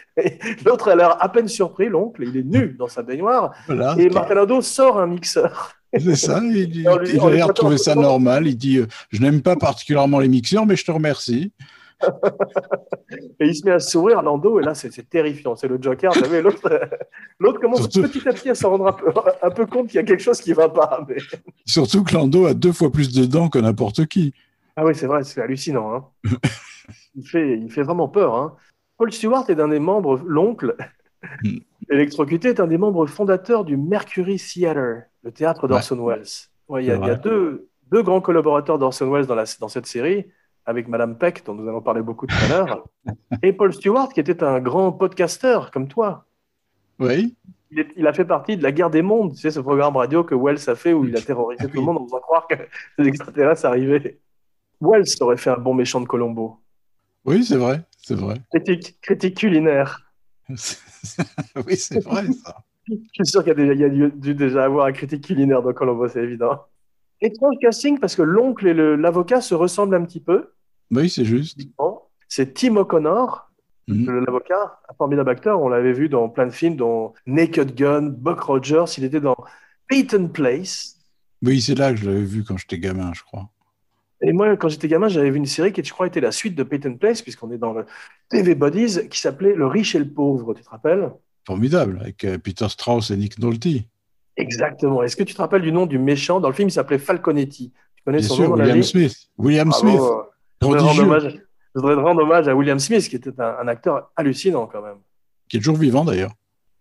[0.65, 3.53] L'autre a l'air à peine surpris, l'oncle, il est nu dans sa baignoire.
[3.67, 5.73] Voilà, Et Martin Landau sort un mixeur.
[5.93, 6.41] C'est ça.
[6.43, 8.47] Il, lui- a l'air de trouver ça normal.
[8.47, 11.51] Il dit euh, Je n'aime pas particulièrement les mixeurs, mais je te remercie.
[13.39, 15.55] Et il se met à sourire, Lando, et là, c'est terrifiant.
[15.55, 16.41] C'est le Joker, vous savez,
[17.39, 19.95] l'autre commence Surtout- petit à petit à s'en rendre un peu, un peu compte qu'il
[19.95, 21.05] y a quelque chose qui va pas.
[21.07, 21.15] mais-
[21.65, 24.33] Surtout que Lando a deux fois plus de dents que n'importe qui.
[24.75, 25.93] Ah oui, c'est vrai, c'est hallucinant.
[25.95, 26.05] hein.
[27.15, 28.35] il, fait, il fait vraiment peur.
[28.35, 28.55] hein.
[28.97, 30.75] Paul Stewart est un des membres, l'oncle.
[31.89, 36.23] électrocuté, est un des membres fondateurs du Mercury Theatre, le théâtre d'Orson Welles.
[36.67, 39.35] Ouais, il y a, C'est il y a deux, deux grands collaborateurs d'Orson Welles dans,
[39.35, 40.25] la, dans cette série,
[40.65, 42.87] avec Madame Peck, dont nous allons parler beaucoup tout à l'heure,
[43.43, 46.25] et Paul Stewart, qui était un grand podcasteur comme toi.
[46.99, 47.35] Oui.
[47.71, 49.95] Il, est- il a fait partie de la guerre des mondes, tu sais, ce programme
[49.95, 52.47] radio que Wells a fait où il a terrorisé tout le monde en faisant croire
[52.47, 52.55] que
[52.97, 54.19] les extraterrestres arrivaient.
[54.81, 56.59] Wells aurait fait un bon méchant de Colombo.
[57.25, 57.81] Oui, c'est vrai.
[57.97, 58.35] C'est vrai.
[58.53, 60.06] Critique, critique culinaire.
[61.67, 62.63] oui, c'est vrai, ça.
[62.87, 66.07] Je suis sûr qu'il y y a dû, déjà avoir un critique culinaire dans Colombo,
[66.07, 66.61] c'est évident.
[67.19, 70.51] Étrange casting parce que l'oncle et l'avocat se ressemblent un petit peu.
[70.91, 71.59] Oui, c'est juste.
[72.29, 73.49] C'est Tim O'Connor,
[73.89, 74.25] Mhm.
[74.25, 75.61] l'avocat, un formidable acteur.
[75.61, 78.85] On l'avait vu dans plein de films, dont Naked Gun, Buck Rogers.
[78.97, 79.37] Il était dans
[79.87, 80.97] Peyton Place.
[81.41, 83.49] Oui, c'est là que je l'avais vu quand j'étais gamin, je crois.
[84.21, 86.55] Et moi, quand j'étais gamin, j'avais vu une série qui, je crois, était la suite
[86.55, 87.85] de Peyton Place, puisqu'on est dans le
[88.29, 91.11] TV Bodies, qui s'appelait Le riche et le pauvre, tu te rappelles?
[91.45, 93.67] Formidable, avec euh, Peter Strauss et Nick Nolte.
[94.35, 95.03] Exactement.
[95.03, 96.39] Est-ce que tu te rappelles du nom du méchant?
[96.39, 97.71] Dans le film, il s'appelait Falconetti.
[97.95, 99.15] Tu connais Bien son sûr, nom William Smith.
[99.37, 99.71] William.
[99.71, 100.01] Smith.
[100.61, 101.39] Je voudrais, rendre hommage,
[101.75, 104.97] je voudrais rendre hommage à William Smith, qui était un, un acteur hallucinant quand même.
[105.47, 106.31] Qui est toujours vivant d'ailleurs.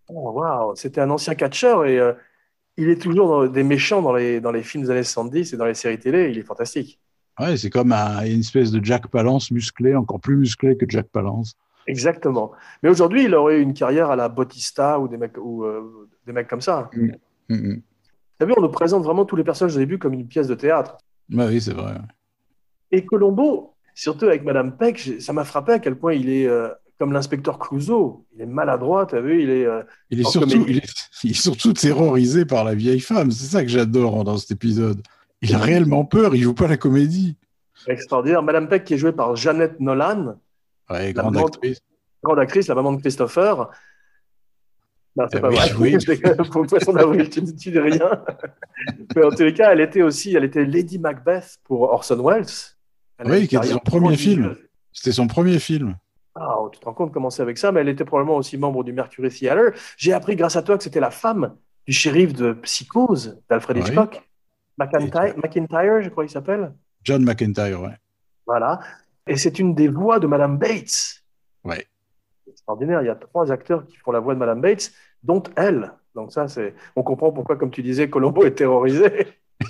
[0.09, 2.13] Oh, waouh, c'était un ancien catcheur et euh,
[2.77, 5.57] il est toujours dans des méchants dans les, dans les films des années 70 et
[5.57, 6.31] dans les séries télé.
[6.31, 7.01] Il est fantastique.
[7.39, 11.09] Ouais, c'est comme un- une espèce de Jack Palance musclé, encore plus musclé que Jack
[11.09, 11.55] Palance.
[11.87, 12.53] Exactement.
[12.83, 16.09] Mais aujourd'hui, il aurait eu une carrière à la Bautista ou des mecs, ou, euh,
[16.27, 16.91] des mecs comme ça.
[17.49, 17.81] Mhm.
[18.39, 20.55] T'as vu, on nous présente vraiment tous les personnages au début comme une pièce de
[20.55, 20.97] théâtre.
[21.33, 21.95] Ouais, oui, c'est vrai.
[22.91, 26.69] Et Colombo, surtout avec Madame Peck, ça m'a frappé à quel point il est euh,
[26.99, 28.27] comme l'inspecteur Clouseau.
[28.35, 29.65] Il est maladroit, t'as vu, il est.
[29.67, 30.93] euh, Il est, surtout, il, est,
[31.25, 33.31] il est surtout terrorisé par la vieille femme.
[33.31, 35.03] C'est ça que j'adore dans cet épisode.
[35.43, 37.37] Il a réellement peur, il joue pas la comédie.
[37.87, 38.43] extraordinaire.
[38.43, 40.37] Madame Peck qui est jouée par Jeannette Nolan,
[40.91, 41.81] Ouais, grande maman- actrice.
[42.23, 43.69] grande actrice, la maman de Christopher.
[45.17, 45.97] Non, c'est Eh pas oui, vrai.
[46.09, 46.47] oui.
[46.51, 48.23] Pour Poisson d'avril, tu ne dis rien.
[49.17, 52.47] Mais en tous les cas, elle était aussi, elle était Lady Macbeth pour Orson Welles.
[53.19, 54.57] Elle Oui, qui était son premier film.
[54.93, 55.97] C'était son premier film.
[56.35, 58.85] Ah, tu te rends compte comment c'est avec ça, mais elle était probablement aussi membre
[58.85, 59.73] du Mercury Theatre.
[59.97, 61.55] J'ai appris grâce à toi que c'était la femme
[61.87, 63.85] du shérif de Psychose d'Alfred Oui.
[64.79, 66.73] McIntyre, McIntyre, je crois qu'il s'appelle.
[67.03, 67.97] John McIntyre, ouais.
[68.47, 68.81] Voilà.
[69.27, 71.23] Et c'est une des voix de Madame Bates.
[71.69, 71.87] C'est
[72.51, 73.03] extraordinaire.
[73.03, 75.93] Il y a trois acteurs qui font la voix de Madame Bates, dont elle.
[76.15, 76.75] Donc ça, c'est.
[76.95, 79.27] On comprend pourquoi, comme tu disais, Colombo est terrorisé.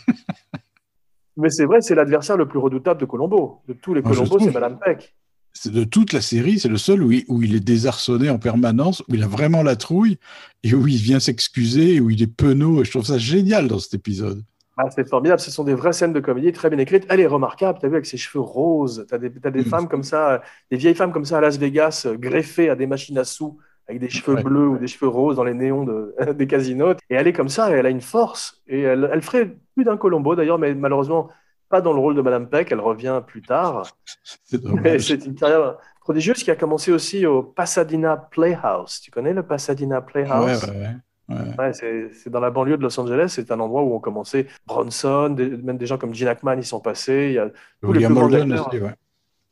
[1.37, 3.63] Mais c'est vrai, c'est l'adversaire le plus redoutable de Colombo.
[3.69, 4.49] De tous les Moi, je Colombo, trouve.
[4.49, 5.15] c'est Madame Peck.
[5.53, 8.39] C'est de toute la série, c'est le seul où il, où il est désarçonné en
[8.39, 10.19] permanence, où il a vraiment la trouille
[10.63, 12.83] et où il vient s'excuser, où il est penaud.
[12.83, 14.43] Et je trouve ça génial dans cet épisode.
[14.77, 15.41] Ah, c'est formidable.
[15.41, 17.07] Ce sont des vraies scènes de comédie très bien écrites.
[17.09, 17.79] Elle est remarquable.
[17.79, 19.07] Tu as vu avec ses cheveux roses.
[19.09, 19.65] Tu as des, t'as des Mm.
[19.65, 20.39] femmes comme ça, euh,
[20.71, 23.59] des vieilles femmes comme ça à Las Vegas, euh, greffées à des machines à sous,
[23.89, 24.43] avec des cheveux Ouais.
[24.43, 26.93] bleus ou des cheveux roses dans les néons de- des casinos.
[27.09, 28.61] Et elle est comme ça, et elle a une force.
[28.67, 31.31] Et elle, elle ferait plus d'un Colombo d'ailleurs, mais malheureusement
[31.69, 32.71] pas dans le rôle de Madame Peck.
[32.71, 33.87] Elle revient plus tard.
[34.45, 39.01] C'est une carrière prodigieuse qui a commencé aussi au Pasadena Playhouse.
[39.03, 40.97] Tu connais le Pasadena Ouais, Playhouse ouais,
[41.29, 41.73] ouais.
[41.73, 43.33] c'est dans la banlieue de Los Angeles.
[43.35, 46.65] C'est un endroit où ont commencé Bronson, des- même des gens comme Gene Hackman, ils
[46.65, 47.27] sont passés.
[47.31, 48.69] Il y a tous les William plus grands acteurs.
[48.69, 48.95] aussi, ouais.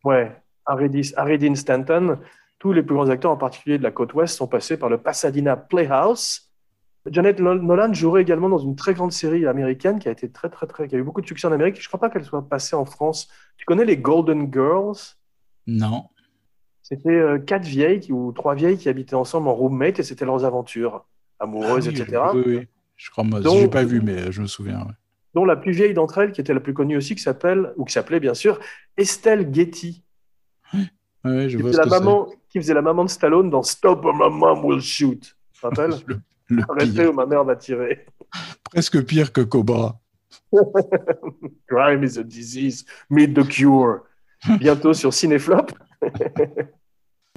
[0.04, 2.18] Ouais, Harry, Dean Stanton.
[2.58, 4.98] Tous les plus grands acteurs, en particulier de la côte ouest, sont passés par le
[4.98, 6.50] Pasadena Playhouse.
[7.06, 10.48] Janet Nol- Nolan jouerait également dans une très grande série américaine qui a été très,
[10.48, 11.76] très, très, qui a eu beaucoup de succès en Amérique.
[11.78, 13.28] Je ne crois pas qu'elle soit passée en France.
[13.58, 14.96] Tu connais les Golden Girls?
[15.66, 16.04] Non.
[16.82, 20.24] C'était euh, quatre vieilles qui- ou trois vieilles qui habitaient ensemble en roommate et c'était
[20.24, 21.04] leurs aventures
[21.40, 22.22] amoureuses, Ah oui, etc.
[22.34, 22.68] Oui, oui.
[22.96, 24.80] Je crois, moi, Donc- j'ai pas vu, mais je me souviens.
[24.80, 24.92] ouais.
[25.34, 27.84] dont la plus vieille d'entre elles, qui était la plus connue aussi, qui s'appelle, ou
[27.84, 28.60] qui s'appelait bien sûr,
[28.96, 30.04] Estelle Getty,
[31.24, 33.62] Ouais, je qui vois ce la que maman, qui faisait la maman de Stallone dans
[33.64, 35.34] Stop or My Mom Will Shoot.
[35.52, 36.06] Tu te rappelles c'est.
[36.50, 38.04] Le, le Arrêtez ou ma mère va tirer.
[38.64, 39.98] Presque pire que Cobra.
[41.66, 44.00] Crime is a disease, meet the cure.
[44.60, 45.72] Bientôt sur Cinéflop.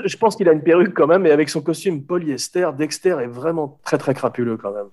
[0.03, 3.27] Je pense qu'il a une perruque quand même, et avec son costume polyester, Dexter est
[3.27, 4.89] vraiment très très crapuleux quand même.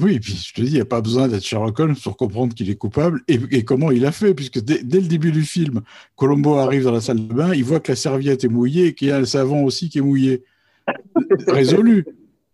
[0.00, 2.16] Oui, et puis je te dis, il n'y a pas besoin d'être Sherlock Holmes pour
[2.16, 5.30] comprendre qu'il est coupable et, et comment il a fait, puisque dès, dès le début
[5.30, 5.82] du film,
[6.16, 8.94] Colombo arrive dans la salle de bain, il voit que la serviette est mouillée et
[8.94, 10.42] qu'il y a le savon aussi qui est mouillé.
[11.46, 12.04] Résolu.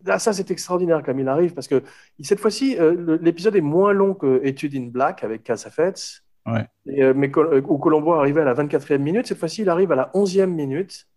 [0.05, 1.83] Ah, ça, c'est extraordinaire comme il arrive, parce que
[2.21, 6.23] cette fois-ci, euh, l'épisode est moins long que Étude in Black avec Cassavetes.
[6.45, 6.65] Ouais.
[6.87, 9.91] Et, euh, mais euh, où Colombo arrivait à la 24e minute, cette fois-ci, il arrive
[9.91, 11.07] à la 11e minute.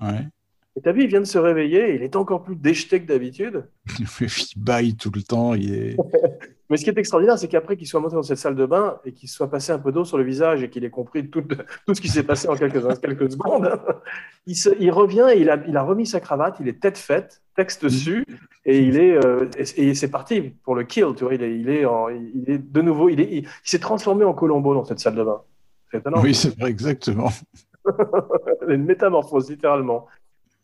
[0.00, 0.26] Ouais.
[0.76, 3.06] Et t'as vu, il vient de se réveiller, et il est encore plus déjeté que
[3.08, 3.64] d'habitude.
[3.98, 4.06] Il
[4.56, 5.54] baille tout le temps.
[5.54, 5.96] Il est...
[6.70, 8.98] Mais ce qui est extraordinaire, c'est qu'après qu'il soit monté dans cette salle de bain
[9.06, 11.40] et qu'il soit passé un peu d'eau sur le visage et qu'il ait compris tout,
[11.86, 13.70] tout ce qui s'est passé en quelques, quelques secondes,
[14.46, 16.98] il, se- il revient et il a, il a remis sa cravate, il est tête
[16.98, 18.24] faite, texte dessus,
[18.66, 21.06] et il est euh, et, et c'est parti pour le kill.
[21.16, 23.48] Tu vois, il est, il est, en- il est de nouveau, il est- il, il
[23.64, 25.40] s'est transformé en Colombo dans cette salle de bain.
[25.90, 26.20] C'est étonnant.
[26.22, 27.30] Oui, c'est vrai, exactement.
[28.68, 30.06] une métamorphose, littéralement.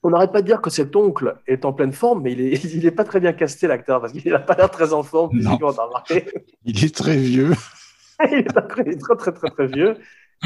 [0.03, 2.65] On n'arrête pas de dire que cet oncle est en pleine forme, mais il est,
[2.75, 5.31] il est pas très bien casté, l'acteur, parce qu'il n'a pas l'air très en forme
[5.31, 6.27] physiquement, remarqué
[6.65, 7.53] Il est très vieux.
[8.31, 9.97] il est très, très, très, très, très vieux.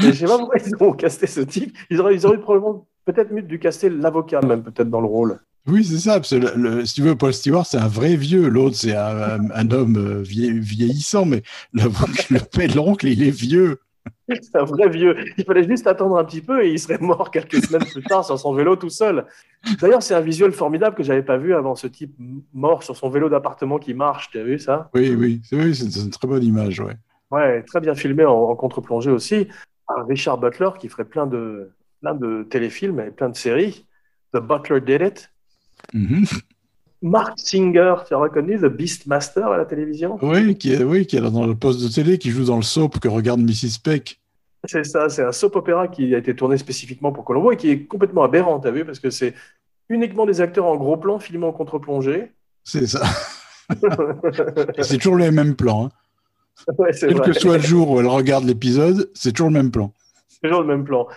[0.01, 1.75] Et je sais pas pourquoi ils ont casté ce type.
[1.89, 5.39] Ils auraient, ils auraient probablement peut-être mieux dû caster l'avocat, même peut-être dans le rôle.
[5.67, 6.13] Oui, c'est ça.
[6.13, 8.47] Parce que le- le- si tu veux, Paul Stewart, c'est un vrai vieux.
[8.47, 11.83] L'autre, c'est un, un- un homme euh, vie- vieillissant, mais le,
[12.29, 13.79] le père de l'oncle, il est vieux.
[14.29, 15.15] C'est un vrai vieux.
[15.37, 18.25] Il fallait juste attendre un petit peu et il serait mort quelques semaines plus tard
[18.25, 19.25] sur son vélo tout seul.
[19.81, 21.75] D'ailleurs, c'est un visuel formidable que j'avais pas vu avant.
[21.75, 22.15] Ce type
[22.53, 24.29] mort sur son vélo d'appartement qui marche.
[24.31, 24.89] Tu as vu ça?
[24.93, 26.95] Oui, oui, c'est oui, une très bonne image, ouais.
[27.31, 29.47] Ouais, très bien filmé en, en contre-plongée aussi.
[30.07, 33.87] Richard Butler, qui ferait plein de, plein de téléfilms et plein de séries.
[34.33, 35.31] The Butler Did It.
[35.93, 36.25] Mhm.
[37.01, 41.15] Mark Singer, tu as reconnu The Beastmaster à la télévision Oui, qui est, oui, qui
[41.17, 43.79] est dans le poste de télé, qui joue dans le soap que regarde Mrs.
[43.83, 44.19] Peck.
[44.65, 47.69] C'est ça, c'est un soap opéra qui a été tourné spécifiquement pour Colombo et qui
[47.69, 49.33] est complètement aberrant, t'as vu, parce que c'est
[49.87, 52.31] uniquement des acteurs en gros plan filmés en contre-plongée.
[52.65, 53.01] C'est ça.
[54.81, 55.85] C'est toujours les mêmes plans.
[55.85, 56.71] hein.
[56.77, 57.27] Ouais, Quel vrai.
[57.31, 59.93] que soit le jour où elle regarde l'épisode, c'est toujours le même plan.
[60.27, 61.07] C'est toujours le même plan.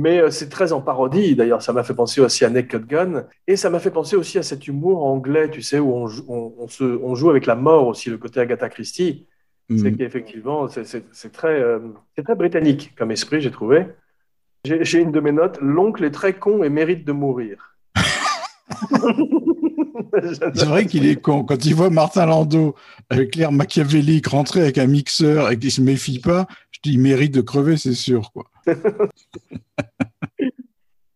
[0.00, 1.34] Mais euh, c'est très en parodie.
[1.34, 3.24] D'ailleurs, ça m'a fait penser aussi à Naked Gun.
[3.48, 6.24] Et ça m'a fait penser aussi à cet humour anglais, tu sais, où on joue,
[6.28, 9.26] on, on se, on joue avec la mort aussi, le côté Agatha Christie.
[9.70, 9.96] C'est Mhm.
[9.98, 11.80] qu'effectivement, c'est- très, euh,
[12.24, 13.86] très britannique comme esprit, j'ai trouvé.
[14.64, 15.58] J'ai une de mes notes.
[15.60, 17.74] L'oncle est très con et mérite de mourir.
[20.54, 21.44] C'est vrai qu'il est con.
[21.44, 22.74] Quand il voit Martin Landau
[23.10, 27.00] avec l'air machiavélique rentrer avec un mixeur et qu'il se méfie pas, je dis il
[27.00, 28.32] mérite de crever, c'est sûr.
[28.32, 28.44] Quoi.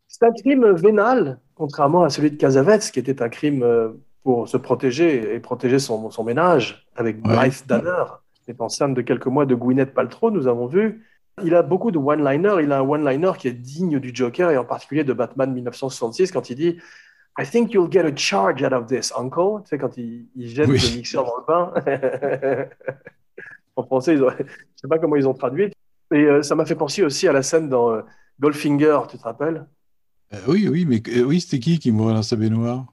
[0.08, 3.88] C'est un crime vénal, contrairement à celui de Casavets, qui était un crime euh,
[4.22, 7.34] pour se protéger et protéger son, son ménage, avec Ouais.
[7.34, 8.04] Bryce Danner,
[8.44, 11.04] qui est enceinte de quelques mois de Gwyneth Paltrow, nous avons vu.
[11.42, 12.62] Il a beaucoup de one-liners.
[12.62, 16.30] Il a un one-liner qui est digne du Joker et en particulier de Batman 1966
[16.30, 16.78] quand il dit
[17.38, 19.62] I think you'll get a charge out of this, uncle.
[19.64, 20.78] Tu sais, quand il, il jette Oui.
[20.78, 22.68] le mixeur dans le pain.
[23.76, 25.72] en français, ils ont- je ne sais pas comment ils ont traduit.
[26.12, 28.02] Et euh, ça m'a fait penser aussi à la scène dans euh,
[28.40, 29.66] Goldfinger, tu te rappelles?
[30.34, 32.84] Euh, oui, oui, mais euh, oui, c'était qui qui mourait dans sa baignoire?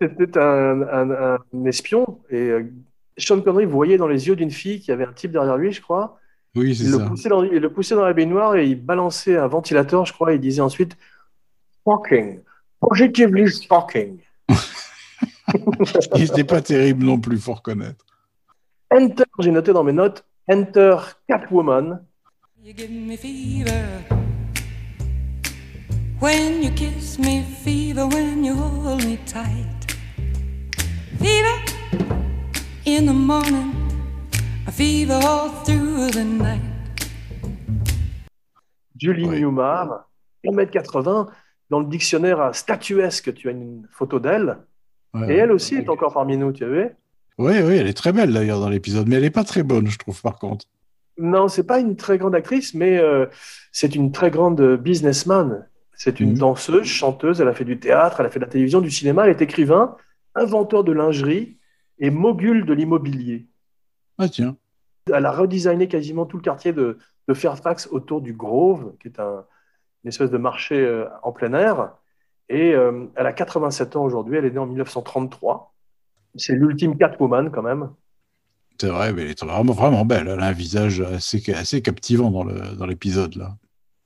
[0.00, 1.10] C'était un, un-
[1.52, 2.52] un espion et
[3.18, 5.80] Sean Connery voyait dans les yeux d'une fille qui avait un type derrière lui, je
[5.82, 6.18] crois.
[6.56, 7.06] Oui, c'est le, ça.
[7.06, 10.32] poussait dans, il le poussait dans la baignoire et il balançait un ventilateur, je crois,
[10.32, 10.96] et il disait ensuite
[11.86, 12.40] Shocking,
[12.88, 14.20] positively shocking.
[16.16, 18.04] Il n'était pas terrible non plus, faut reconnaître.
[18.90, 20.96] Enter, j'ai noté dans mes notes, Enter
[21.28, 22.00] Catwoman.
[22.62, 24.02] You give me fever
[26.20, 29.96] when you kiss me, fever when you hold me tight.
[31.18, 31.58] Fever
[32.86, 33.74] in the morning,
[34.66, 36.60] a fever all through the night.
[38.96, 39.40] Julie Ouais.
[39.40, 40.06] Newmar,
[40.44, 41.26] 1m80.
[41.70, 44.58] Dans le dictionnaire à statuesque, tu as une photo d'elle.
[45.14, 46.88] Ouais, Et elle aussi est encore parmi nous, tu as vu?
[47.38, 49.86] Oui, oui, elle est très belle d'ailleurs dans l'épisode, mais elle n'est pas très bonne,
[49.88, 50.66] je trouve, par contre.
[51.18, 53.26] Non, c'est pas une très grande actrice, mais euh,
[53.72, 55.66] c'est une très grande businessman.
[55.96, 56.38] C'est une Mhm.
[56.38, 59.24] danseuse, chanteuse, elle a fait du théâtre, elle a fait de la télévision, du cinéma,
[59.24, 59.96] elle est écrivain,
[60.34, 61.56] inventeur de lingerie
[61.98, 63.46] et mogul de l'immobilier.
[64.18, 64.56] Ah tiens,
[65.12, 66.98] Elle a redesigné quasiment tout le quartier de,
[67.28, 69.44] de Fairfax autour du Grove, qui est un-
[70.04, 71.94] une espèce de marché euh, en plein air.
[72.48, 75.74] Et euh, elle a 87 ans aujourd'hui, elle est née en 1933.
[76.36, 77.90] C'est l'ultime Catwoman quand même.
[78.80, 80.28] c'est vrai, mais elle est vraiment, vraiment belle.
[80.28, 83.56] Elle a un visage assez, assez captivant dans l'épisode, là.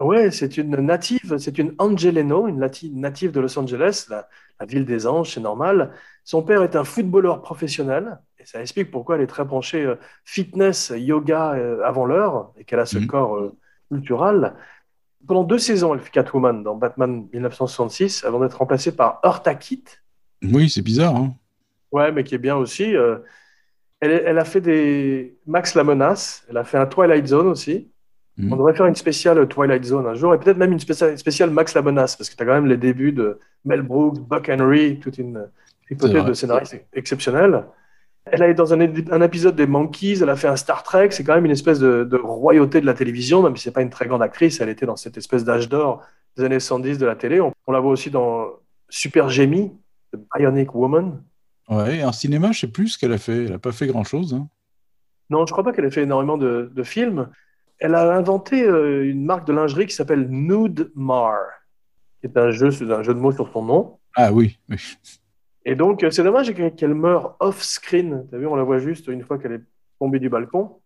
[0.00, 2.60] Ouais, c'est une native, c'est une Angeleno, une
[3.00, 4.28] native de Los Angeles, la,
[4.60, 5.92] la ville des anges, c'est normal.
[6.22, 9.96] Son père est un footballeur professionnel, et ça explique pourquoi elle est très branchée euh,
[10.24, 11.50] fitness, yoga
[11.84, 13.06] avant l'heure, et qu'elle a ce Mhm.
[13.08, 13.50] corps
[13.90, 14.54] cultural.
[15.28, 20.02] Pendant deux saisons, elle fait Catwoman dans Batman 1966, avant d'être remplacée par Eartha Kitt,
[20.42, 21.34] Oui, c'est bizarre, hein.
[21.92, 22.96] ouais, mais qui est bien aussi.
[22.96, 23.18] euh,
[24.00, 27.90] elle, elle a fait des Max la menace, elle a fait un Twilight Zone aussi.
[28.36, 28.52] Mhm.
[28.52, 31.50] On devrait faire une spéciale Twilight Zone un jour, et peut-être même une spéciale, spéciale
[31.50, 34.48] Max la menace, parce que tu as quand même les débuts de Mel Brooks, Buck
[34.48, 35.46] Henry, toute une
[35.90, 37.64] hypothèse de scénariste exceptionnelle.
[38.32, 41.10] Elle a été dans un, un épisode des Monkeys, elle a fait un Star Trek,
[41.10, 43.82] c'est quand même une espèce de, de royauté de la télévision, même si c'est pas
[43.82, 46.02] une très grande actrice, elle était dans cette espèce d'âge d'or
[46.36, 47.40] des années 70 de la télé.
[47.40, 48.46] On, on la voit aussi dans
[48.88, 49.72] Super Jamie,
[50.12, 51.22] The Bionic Woman.
[51.68, 53.44] Ouais, en cinéma, je sais plus ce qu'elle a fait.
[53.44, 54.34] Elle n'a pas fait grand-chose.
[54.34, 54.48] Hein.
[55.30, 57.28] Non, je crois pas qu'elle ait fait énormément de, de films.
[57.78, 61.36] Elle a inventé euh, une marque de lingerie qui s'appelle Nude Mar,
[62.20, 63.98] qui est un jeu, un jeu de mots sur son nom.
[64.16, 64.76] Ah oui, oui.
[65.64, 68.26] Et donc, euh, c'est dommage qu'elle meure off-screen.
[68.30, 69.64] T'as vu, on la voit juste une fois qu'elle est
[69.98, 70.76] tombée du balcon.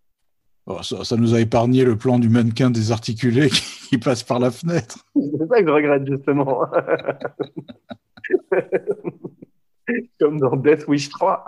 [0.67, 3.51] Oh, ça, ça nous a épargné le plan du mannequin désarticulé
[3.89, 5.05] qui, passe par la fenêtre.
[5.15, 6.67] C'est ça que je regrette, justement.
[10.21, 11.45] Comme dans Death Wish 3.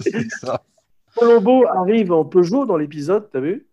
[0.00, 0.62] C'est ça.
[1.14, 3.66] Colombo arrive en Peugeot dans l'épisode, t'as vu?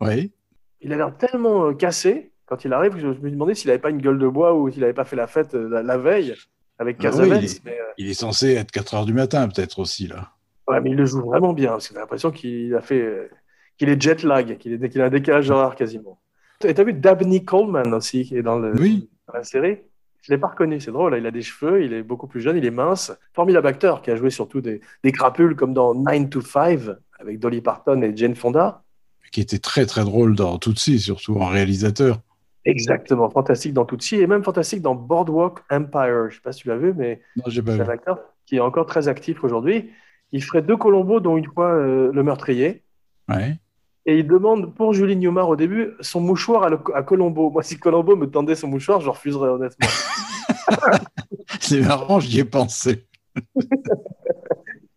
[0.00, 0.32] Oui.
[0.80, 3.80] Il a l'air tellement euh, cassé quand il arrive que je me demandais s'il n'avait
[3.80, 5.98] pas une gueule de bois ou s'il n'avait pas fait la fête euh, la, la
[5.98, 6.34] veille
[6.78, 10.06] avec Ah oui, il, euh, il est censé être 4 heures du matin, peut-être aussi,
[10.08, 10.30] là.
[10.68, 13.30] ouais, mais il le joue vraiment bien parce que j'ai l'impression qu'il a fait, euh,
[13.78, 16.20] qu'il est jet lag, qu'il est- a un décalage horaire quasiment.
[16.64, 19.08] Et t'as vu Dabney Coleman aussi qui est dans, le, Oui.
[19.28, 19.78] dans la série?
[20.22, 21.14] Je l'ai pas reconnu, c'est drôle.
[21.16, 23.12] Il a des cheveux, il est beaucoup plus jeune, il est mince.
[23.32, 26.80] Formidable acteur qui a joué surtout des, des crapules comme dans 9 to 5
[27.20, 28.82] avec Dolly Parton et Jane Fonda.
[29.30, 32.20] qui était très très drôle dans Tootsie, surtout en réalisateur.
[32.66, 36.24] Exactement, fantastique dans Tootsie et même fantastique dans Boardwalk Empire.
[36.24, 38.86] Je ne sais pas si tu l'as vu, mais c'est un acteur qui est encore
[38.86, 39.90] très actif aujourd'hui.
[40.32, 42.82] Il ferait deux Colombo, dont une fois euh, le meurtrier.
[43.28, 43.56] Ouais.
[44.04, 47.50] Et il demande pour Julie Newmar au début son mouchoir à, le- à Colombo.
[47.50, 49.88] Moi, si Colombo me tendait son mouchoir, je refuserais honnêtement.
[51.60, 53.06] C'est marrant, j'y ai pensé.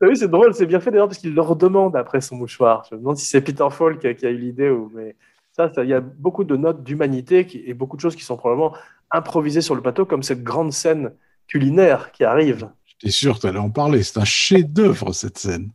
[0.01, 2.86] Vu, c'est drôle, c'est bien fait d'ailleurs parce qu'il leur demande après son mouchoir.
[2.89, 5.17] Je me demande si c'est Peter Falk qui a, qui a eu l'idée ou mais
[5.67, 8.73] ça, il y a beaucoup de notes d'humanité et beaucoup de choses qui sont probablement
[9.11, 11.11] improvisées sur le plateau, comme cette grande scène
[11.47, 12.69] culinaire qui arrive.
[12.85, 14.03] J'étais sûr que tu allais en parler.
[14.03, 15.71] C'est un chef-d'œuvre, cette scène.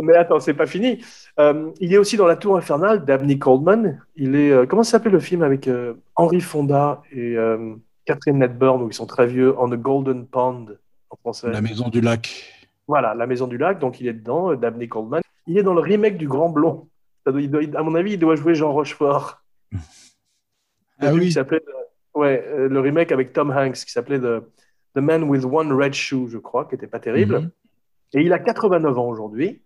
[0.00, 1.04] Mais attends, c'est pas fini.
[1.38, 4.00] Euh, il est aussi dans La Tour Infernale d'Abney Coleman.
[4.16, 8.82] Il est euh, comment s'appelle le film avec euh, Henry Fonda et euh, Catherine Hepburn
[8.82, 10.66] où ils sont très vieux, On the Golden Pond
[11.10, 11.50] en français.
[11.50, 12.58] La maison du lac.
[12.88, 15.22] Voilà, La Maison du Lac, donc il est dedans, Dabney Coleman.
[15.46, 16.88] Il est dans le remake du Grand Blond.
[17.24, 19.42] Ça doit- il doit- à mon avis, il doit jouer Jean Rochefort.
[19.72, 21.20] Le Ah oui.
[21.26, 24.40] qui s'appelait, euh, ouais, euh, le remake avec Tom Hanks qui s'appelait The,
[24.94, 27.40] The Man with One Red Shoe, je crois, qui était pas terrible.
[27.40, 27.50] Mhm.
[28.14, 29.62] Et il a 89 ans aujourd'hui.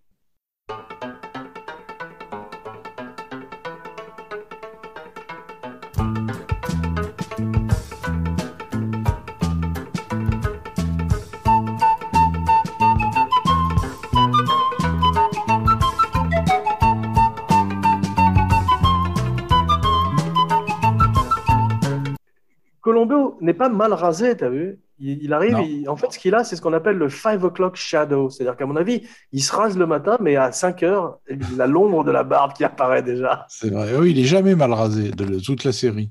[23.40, 24.79] N'est pas mal rasé, t'as vu?
[24.99, 27.42] Il, il arrive, il- en fait, ce qu'il a, c'est ce qu'on appelle le 5
[27.44, 28.31] o'clock shadow.
[28.31, 31.66] C'est-à-dire qu'à mon avis, il se rase le matin, mais à 5 heures, il a
[31.66, 33.44] l'ombre de la barbe qui apparaît déjà.
[33.49, 33.94] C'est vrai.
[33.96, 36.11] Oui, il est jamais mal rasé de toute la série.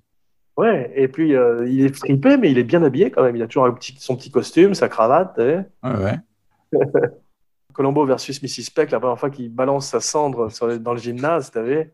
[0.57, 3.35] Ouais, et puis euh, il est fripé, mais il est bien habillé quand même.
[3.35, 5.33] Il a toujours un petit, son petit costume, sa cravate.
[5.35, 6.19] t'as Ouais, ouais.
[7.73, 8.71] Colombo versus Mrs.
[8.73, 11.91] Peck, la première fois qu'il balance sa cendre sur le- dans le gymnase, tu vu?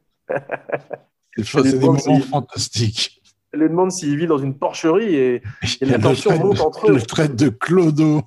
[1.44, 3.21] C'est des moments fantastiques.
[3.54, 5.42] Elle lui demande s'il vit dans une porcherie et,
[5.82, 6.94] et la tension monte entre eux.
[6.96, 8.22] Le trait de Clodo,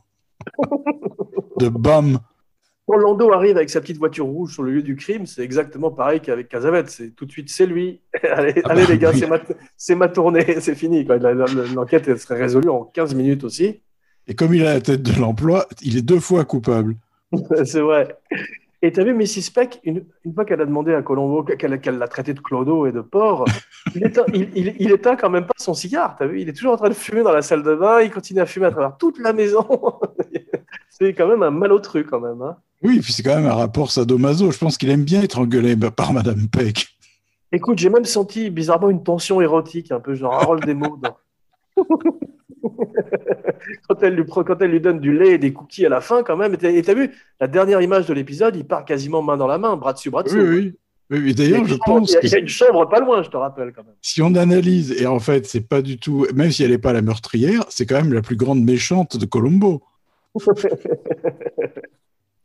[1.59, 2.19] de Bam.
[2.87, 5.91] Quand Lando arrive avec sa petite voiture rouge sur le lieu du crime, c'est exactement
[5.91, 6.91] pareil qu'avec Casavette.
[6.91, 8.03] C'est tout de suite, c'est lui.
[8.23, 9.25] allez, Ah allez, bah les gars, oui.
[9.87, 11.05] c'est ma, ma tournée, c'est fini.
[11.75, 13.81] L'enquête serait résolue en 15 minutes aussi.
[14.27, 16.97] Et comme il a la tête de l'emploi, il est deux fois coupable.
[17.65, 18.15] c'est vrai.
[18.87, 19.51] Et tu as vu Mrs.
[19.55, 22.87] Peck, une, une fois qu'elle a demandé à Colombo qu'elle qu'elle l'a traité de clodo
[22.87, 23.47] et de porc,
[23.95, 26.17] il, éteint, il, il- il éteint quand même pas son cigare.
[26.19, 28.03] Tu as vu Il est toujours en train de fumer dans la salle de bain.
[28.03, 29.67] Il continue à fumer à travers toute la maison.
[30.91, 32.43] c'est quand même un malotru quand même.
[32.43, 32.57] Hein.
[32.83, 34.51] Oui, puis c'est quand même un rapport sadomaso.
[34.51, 36.89] Je pense qu'il aime bien être engueulé par Madame Peck.
[37.53, 40.99] Écoute, j'ai même senti bizarrement une tension érotique, un peu genre Harold des mots.
[43.89, 46.01] quand, elle lui, pro- quand elle lui donne du lait et des cookies à la
[46.01, 46.55] fin, quand même.
[46.63, 47.11] Et t'as vu,
[47.41, 50.23] la dernière image de l'épisode, il part quasiment main dans la main, bras dessus, bras
[50.23, 50.37] dessous.
[50.39, 50.75] Oui,
[51.11, 51.19] oui.
[51.25, 51.35] oui.
[51.35, 53.31] D'ailleurs, je pense il y a- que il y a une chambre pas loin, je
[53.31, 53.95] te rappelle quand même.
[54.03, 56.93] si on analyse, et en fait, c'est pas du tout, même si elle n'est pas
[56.93, 59.83] la meurtrière, c'est quand même la plus grande méchante de Colombo.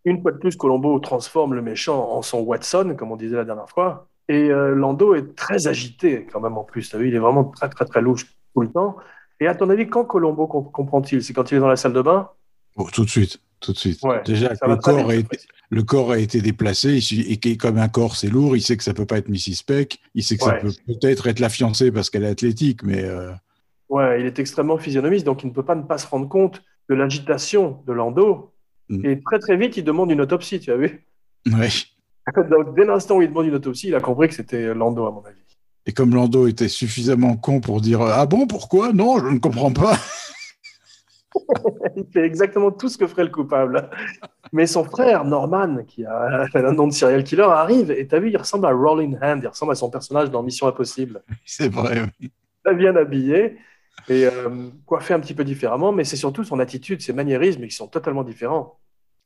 [0.05, 3.43] Une fois de plus, Colombo transforme le méchant en son Watson, comme on disait la
[3.45, 4.07] dernière fois.
[4.29, 6.89] Et euh, Lando est très agité quand même en plus.
[6.89, 8.95] T'as vu, il est vraiment très très très louche tout le temps.
[9.39, 11.23] Et à ton avis, quand Colombo com- comprend-il?
[11.23, 12.30] C'est quand il est dans la salle de bain?
[12.75, 14.02] Oh, tout de suite, tout de suite.
[14.04, 15.38] Ouais, Déjà, le corps, a été,
[15.69, 18.84] le corps a été déplacé, il et comme un corps c'est lourd, il sait que
[18.84, 19.63] ça peut pas être Mrs.
[19.65, 23.04] Peck, il sait que ça peut peut-être être la fiancée parce qu'elle est athlétique, mais
[23.04, 23.32] euh,
[23.89, 26.63] Ouais, il est extrêmement physionomiste, donc il ne peut pas ne pas se rendre compte
[26.89, 28.54] de l'agitation de Lando.
[28.88, 29.06] Mm.
[29.06, 31.06] Et très très vite, il demande une autopsie, tu as vu?
[31.45, 35.12] Donc dès l'instant où il demande une autopsie, il a compris que c'était Lando, à
[35.12, 35.39] mon avis.
[35.89, 38.93] Et comme Lando était suffisamment con pour dire Ah bon, pourquoi?
[38.93, 39.97] Non, je ne comprends pas.
[41.97, 43.89] Il fait exactement tout ce que ferait le coupable.
[44.53, 48.30] Mais son frère, Norman, qui a un nom de serial killer, arrive, et t'as vu,
[48.30, 51.24] il ressemble à Rolling Hand, il ressemble à son personnage dans Mission Impossible.
[51.43, 52.03] C'est vrai.
[52.22, 52.30] oui.
[52.63, 53.57] Très bien habillé,
[54.09, 57.76] et euh, coiffé un petit peu différemment, mais c'est surtout son attitude, ses maniérismes qui
[57.76, 58.78] sont totalement différents.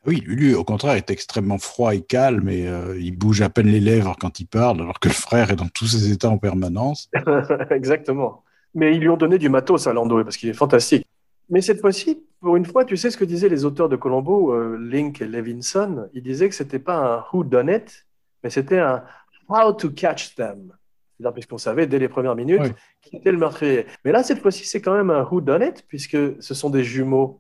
[0.06, 3.68] Oui, lui, au contraire, est extrêmement froid et calme et euh, il bouge à peine
[3.68, 6.38] les lèvres quand il parle, alors que le frère est dans tous ses états en
[6.38, 7.10] permanence.
[7.70, 8.43] Exactement.
[8.76, 11.08] Mais ils lui ont donné du matos à Lando parce qu'il est fantastique.
[11.49, 14.54] Mais cette fois-ci, pour une fois, tu sais ce que disaient les auteurs de Colombo,
[14.54, 16.08] euh, Link et Levinson?
[16.14, 18.06] Ils disaient que c'était pas un who done it,
[18.43, 19.04] mais c'était un
[19.47, 20.74] how to catch them.
[21.18, 22.72] C'est-à-dire puisqu'on savait dès les premières minutes Oui.
[23.01, 23.86] qui était le meurtrier.
[24.04, 26.84] Mais là, cette fois-ci, c'est quand même un who done it puisque ce sont des
[26.84, 27.39] jumeaux.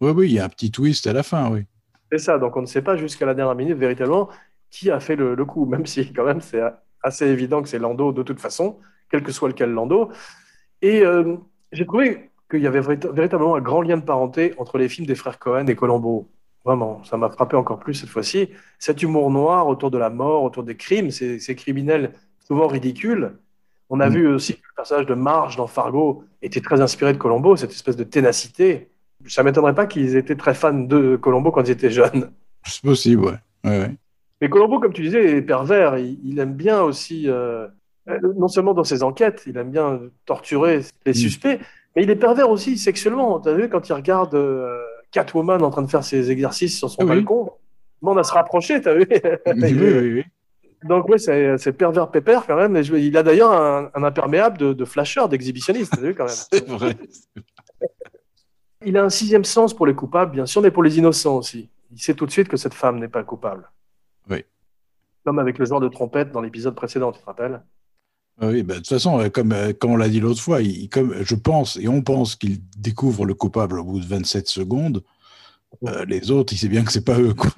[0.00, 1.64] Oui, oui, il y a un petit twist à la fin, oui.
[2.12, 2.38] C'est ça.
[2.38, 4.28] Donc on ne sait pas jusqu'à la dernière minute véritablement
[4.70, 6.60] qui a fait le, le coup, même si quand même c'est
[7.02, 8.78] assez évident que c'est Lando de toute façon,
[9.10, 10.10] quel que soit lequel Lando.
[10.82, 11.36] Et euh,
[11.72, 15.06] j'ai trouvé qu'il y avait vérit- véritablement un grand lien de parenté entre les films
[15.06, 16.28] des frères Cohen et Colombo.
[16.64, 18.50] Vraiment, ça m'a frappé encore plus cette fois-ci.
[18.78, 22.12] Cet humour noir autour de la mort, autour des crimes, ces, ces criminels
[22.46, 23.38] souvent ridicules.
[23.88, 24.12] On a Mm.
[24.12, 27.70] vu aussi que le personnage de Marge dans Fargo était très inspiré de Colombo, cette
[27.72, 28.90] espèce de ténacité.
[29.28, 32.30] Ça m'étonnerait pas qu'ils étaient très fans de Colombo quand ils étaient jeunes.
[32.64, 33.38] C'est possible, ouais.
[33.64, 33.94] ouais, ouais.
[34.40, 35.98] Mais Colombo, comme tu disais, est pervers.
[35.98, 37.66] Il, il aime bien aussi, euh,
[38.08, 41.58] euh, non seulement dans ses enquêtes, il aime bien torturer les suspects,
[41.94, 43.40] mais il est pervers aussi sexuellement.
[43.40, 44.78] Tu as vu quand il regarde euh,
[45.10, 47.08] Catwoman en train de faire ses exercices sur son oui.
[47.08, 47.50] balcon,
[48.02, 49.06] on a se rapprocher, tu as vu
[49.46, 50.24] Oui, oui, oui.
[50.84, 52.76] Donc oui, c'est pervers pépère quand même.
[52.76, 56.34] Il a d'ailleurs un, un imperméable de, de flasher, d'exhibitionniste, t'as vu quand même.
[56.52, 56.96] C'est vrai.
[58.86, 61.68] Il a un sixième sens pour les coupables, bien sûr, mais pour les innocents aussi.
[61.92, 63.70] Il sait tout de suite que cette femme n'est pas coupable.
[64.30, 64.44] Oui.
[65.24, 67.62] Comme avec le joueur de trompette dans l'épisode précédent, tu te rappelles?
[68.40, 70.62] Ah Oui, bah, de toute façon, euh, comme, euh, comme on l'a dit l'autre fois,
[70.62, 74.48] il, comme je pense et on pense qu'il découvre le coupable au bout de 27
[74.48, 75.02] secondes,
[75.84, 77.34] euh, les autres, il sait bien que c'est pas eux.
[77.34, 77.50] Quoi.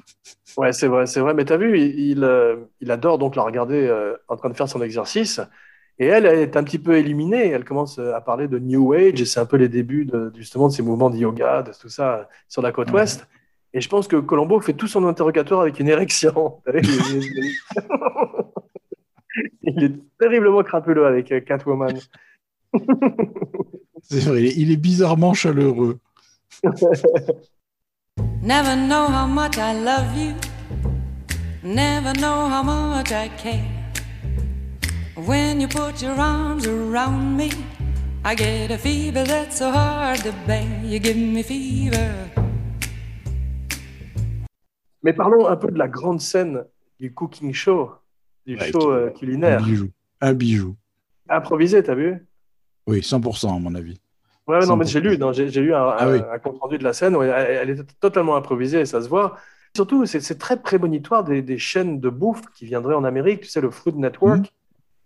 [0.56, 1.34] Ouais, c'est vrai, c'est vrai.
[1.34, 4.54] Mais t'as vu, il, il, euh, il adore donc la regarder euh, en train de
[4.56, 5.40] faire son exercice.
[6.00, 7.48] Et elle, est un petit peu éliminée.
[7.48, 10.32] Elle commence euh, à parler de New Age et c'est un peu les débuts de,
[10.36, 13.26] justement de ces mouvements de yoga, de tout ça euh, sur la côte ouest.
[13.74, 16.60] Et je pense que Colombo fait tout son interrogatoire avec une érection.
[19.62, 21.98] Il, est- terriblement crapuleux avec euh, Catwoman.
[24.02, 25.98] C'est vrai, il est, il est bizarrement chaleureux.
[28.42, 30.34] Never know how much I love you.
[31.62, 33.77] Never know how much I care.
[35.26, 37.50] When you put your arms around me,
[38.24, 40.64] I get a fever that's so hard to bear.
[40.84, 42.08] You give me fever.
[45.02, 46.64] Mais parlons un peu de la grande scène
[47.00, 47.90] du cooking show,
[48.46, 49.62] du Ouais, show euh, Un culinaire.
[49.62, 49.88] bijou.
[50.20, 50.76] Un bijou.
[51.28, 52.26] Improvisé, t'as vu?
[52.86, 53.98] Oui, 100% à mon avis.
[54.46, 54.88] Ouais, non, mais 100%.
[54.88, 56.20] j'ai lu, non, j'ai j'ai lu un, Ah un- oui.
[56.32, 57.16] un compte rendu de la scène.
[57.20, 59.36] elle, elle est totalement improvisée, ça se voit.
[59.76, 63.42] Surtout, c'est très prémonitoire des, des chaînes de bouffe qui viendraient en Amérique.
[63.42, 64.46] Tu sais, le Food Network, Mhm.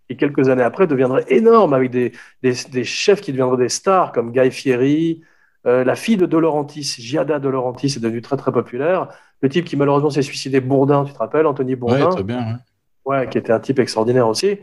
[0.08, 4.12] Qui quelques années après deviendrait énorme avec des, des, des chefs qui deviendraient des stars
[4.12, 5.22] comme Guy Fieri.
[5.66, 9.08] Euh, la fille de De Laurentiis, Giada De Laurentiis, est devenue très très populaire.
[9.42, 12.58] Le type qui malheureusement s'est suicidé, Bourdin, tu te rappelles, Anthony Bourdin Ouais, très bien.
[13.04, 14.58] ouais, qui était un type extraordinaire aussi.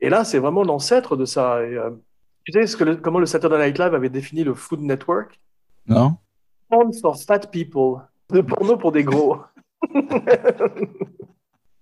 [0.00, 1.62] Et là, c'est vraiment l'ancêtre de ça.
[1.64, 1.90] Et, euh,
[2.44, 5.40] tu sais ce que le- comment le Saturday Night Live avait défini le Food Network?
[5.86, 6.16] Non
[6.68, 8.02] Porn for fat people.
[8.30, 9.38] Le porno pour des gros.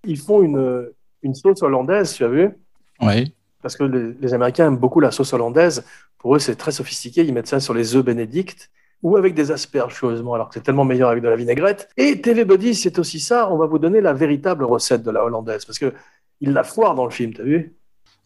[0.05, 0.91] Ils font une,
[1.23, 2.51] une sauce hollandaise, tu as vu
[3.01, 3.33] Oui.
[3.63, 5.85] Parce que les, les Américains aiment beaucoup la sauce hollandaise.
[6.19, 7.23] Pour eux, c'est très sophistiqué.
[7.23, 8.71] Ils mettent ça sur les œufs bénédicts
[9.03, 11.89] ou avec des asperges, curieusement, alors que c'est tellement meilleur avec de la vinaigrette.
[11.97, 13.51] Et TV Buddy, c'est aussi ça.
[13.51, 15.65] On va vous donner la véritable recette de la hollandaise.
[15.65, 15.93] Parce que
[16.41, 17.75] il la foire dans le film, t'as vu?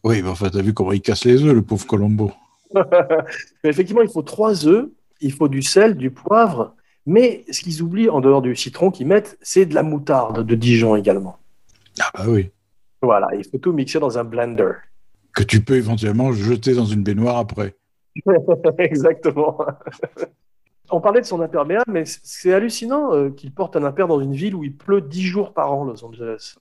[0.03, 2.31] Oui, mais enfin, t'as vu comment il casse les œufs, le pauvre Colombo.
[2.75, 4.87] Mais effectivement, il faut trois œufs,
[5.21, 9.07] il faut du sel, du poivre, mais ce qu'ils oublient en dehors du citron qu'ils
[9.07, 11.37] mettent, c'est de la moutarde de Dijon également.
[11.99, 12.49] Ah bah oui.
[13.05, 14.71] Voilà, il faut tout mixer dans un blender.
[15.35, 17.75] Que tu peux éventuellement jeter dans une baignoire après.
[18.79, 19.59] Exactement.
[20.89, 24.33] On parlait de son imperméable, mais c'est hallucinant euh, qu'il porte un imper dans une
[24.33, 26.55] ville où il pleut dix jours par an, Los Angeles.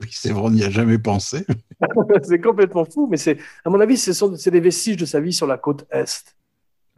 [0.00, 1.46] Oui, c'est vrai, on n'y a jamais pensé.
[2.22, 5.20] c'est complètement fou, mais c'est, à mon avis, ce sont, c'est des vestiges de sa
[5.20, 6.36] vie sur la côte Est.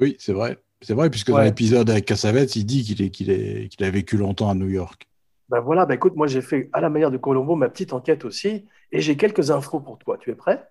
[0.00, 0.58] Oui, c'est vrai.
[0.82, 3.90] C'est vrai, puisque dans l'épisode avec Cassavetes, il dit qu'il est, qu'il est, qu'il a
[3.90, 5.06] vécu longtemps à New York.
[5.50, 8.24] Ben voilà, ben écoute, moi j'ai fait à la manière de Colombo ma petite enquête
[8.24, 10.16] aussi, et j'ai quelques infos pour toi.
[10.16, 10.64] Tu es prêt?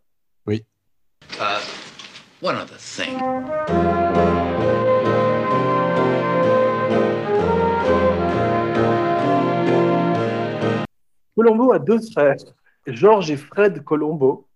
[0.47, 0.65] Oui.
[1.33, 1.59] Uh,
[2.41, 3.19] one other thing.
[11.35, 12.37] Colombo a deux frères,
[12.87, 14.47] Georges et Fred Colombo.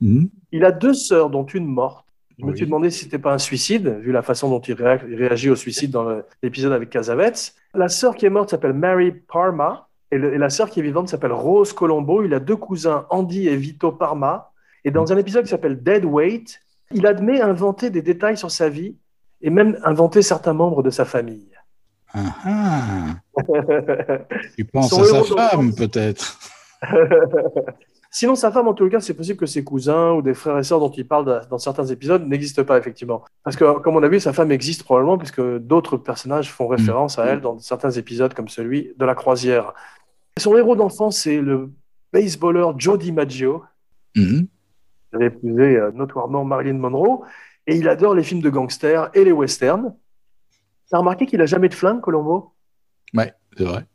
[0.00, 0.30] Mhm.
[0.52, 2.01] Il a deux sœurs, dont une morte.
[2.38, 2.56] Je me Oui.
[2.56, 5.50] suis demandé si c'était pas un suicide, vu la façon dont il, réa- il réagit
[5.50, 7.52] au suicide dans l'épisode avec Casavets.
[7.74, 10.82] La sœur qui est morte s'appelle Mary Parma, et, le- et la sœur qui est
[10.82, 12.22] vivante s'appelle Rose Colombo.
[12.24, 14.50] Il a deux cousins, Andy et Vito Parma.
[14.84, 16.60] Et dans un épisode qui s'appelle Dead Weight,
[16.92, 18.96] il admet inventer des détails sur sa vie
[19.40, 21.48] et même inventer certains membres de sa famille.
[22.14, 23.04] Ah, ah.
[24.56, 26.38] Tu penses à sa femme, peut-être.
[28.14, 30.62] Sinon, sa femme, en tout cas, c'est possible que ses cousins ou des frères et
[30.62, 33.24] sœurs dont il parle dans certains épisodes n'existent pas, effectivement.
[33.42, 37.18] Parce que, comme on a vu, sa femme existe probablement, puisque d'autres personnages font référence
[37.18, 39.72] à elle dans certains épisodes, comme celui de la croisière.
[40.38, 41.70] Son héros d'enfance, c'est le
[42.12, 43.64] baseballeur Joe DiMaggio.
[44.14, 47.24] Il avait épousé euh, notoirement Marilyn Monroe,
[47.66, 49.94] et il adore les films de gangsters et les westerns.
[50.90, 52.52] T'as remarqué qu'il a jamais de flingue, Colombo?
[53.14, 53.86] Ouais, c'est vrai.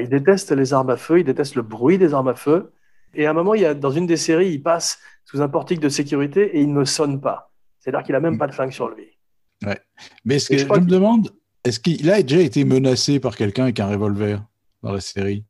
[0.00, 2.72] Il déteste les armes à feu, il déteste le bruit des armes à feu.
[3.16, 5.48] Et à un moment, il y a, dans une des séries, il passe sous un
[5.48, 7.50] portique de sécurité et il ne sonne pas.
[7.80, 9.18] C'est-à-dire qu'il a même pas de flingue sur lui.
[9.64, 9.80] Ouais.
[10.24, 11.30] Mais ce que je me demande,
[11.64, 14.40] Est-ce qu'il a déjà été menacé par quelqu'un avec un revolver
[14.82, 15.44] dans la série?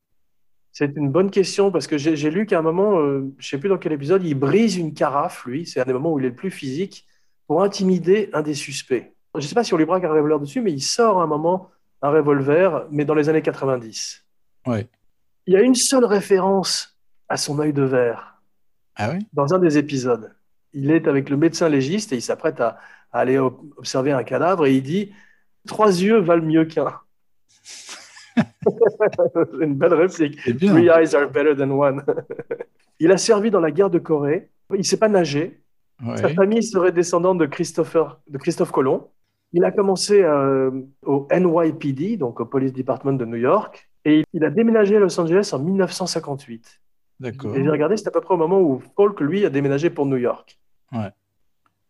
[0.72, 3.68] C'est une bonne question parce que j'ai lu qu'à un moment, euh, je sais plus
[3.68, 6.30] dans quel épisode, il brise une carafe, lui, c'est un des moments où il est
[6.30, 7.06] le plus physique,
[7.46, 9.12] pour intimider un des suspects.
[9.34, 11.24] Je ne sais pas si on lui braque un revolver dessus, mais il sort à
[11.24, 11.70] un moment
[12.02, 14.24] un revolver, mais dans les années 90.
[14.66, 14.88] Ouais.
[15.46, 16.95] Il y a une seule référence
[17.28, 18.40] à son œil de verre
[18.96, 19.26] Ah oui?
[19.32, 20.34] Dans un des épisodes.
[20.72, 22.78] Il est avec le médecin légiste et il s'apprête à,
[23.12, 25.12] à aller ob- observer un cadavre et il dit
[25.66, 26.92] Trois yeux valent mieux qu'un.
[29.60, 30.42] une belle réplique.
[30.58, 32.04] Three eyes are better than one.
[33.00, 34.50] il a servi dans la guerre de Corée.
[34.70, 35.62] Il ne sait pas nager.
[36.16, 39.08] Sa famille serait descendante de, Christopher, de Christophe Colomb.
[39.54, 40.70] Il a commencé euh,
[41.06, 45.18] au NYPD, donc au Police Department de New York, et il a déménagé à Los
[45.18, 46.80] Angeles en 1958.
[47.20, 47.54] D'accord.
[47.56, 50.06] Et j'ai regardé, c'est à peu près au moment où Falk, lui, a déménagé pour
[50.06, 50.58] New York.
[50.92, 51.10] Ouais.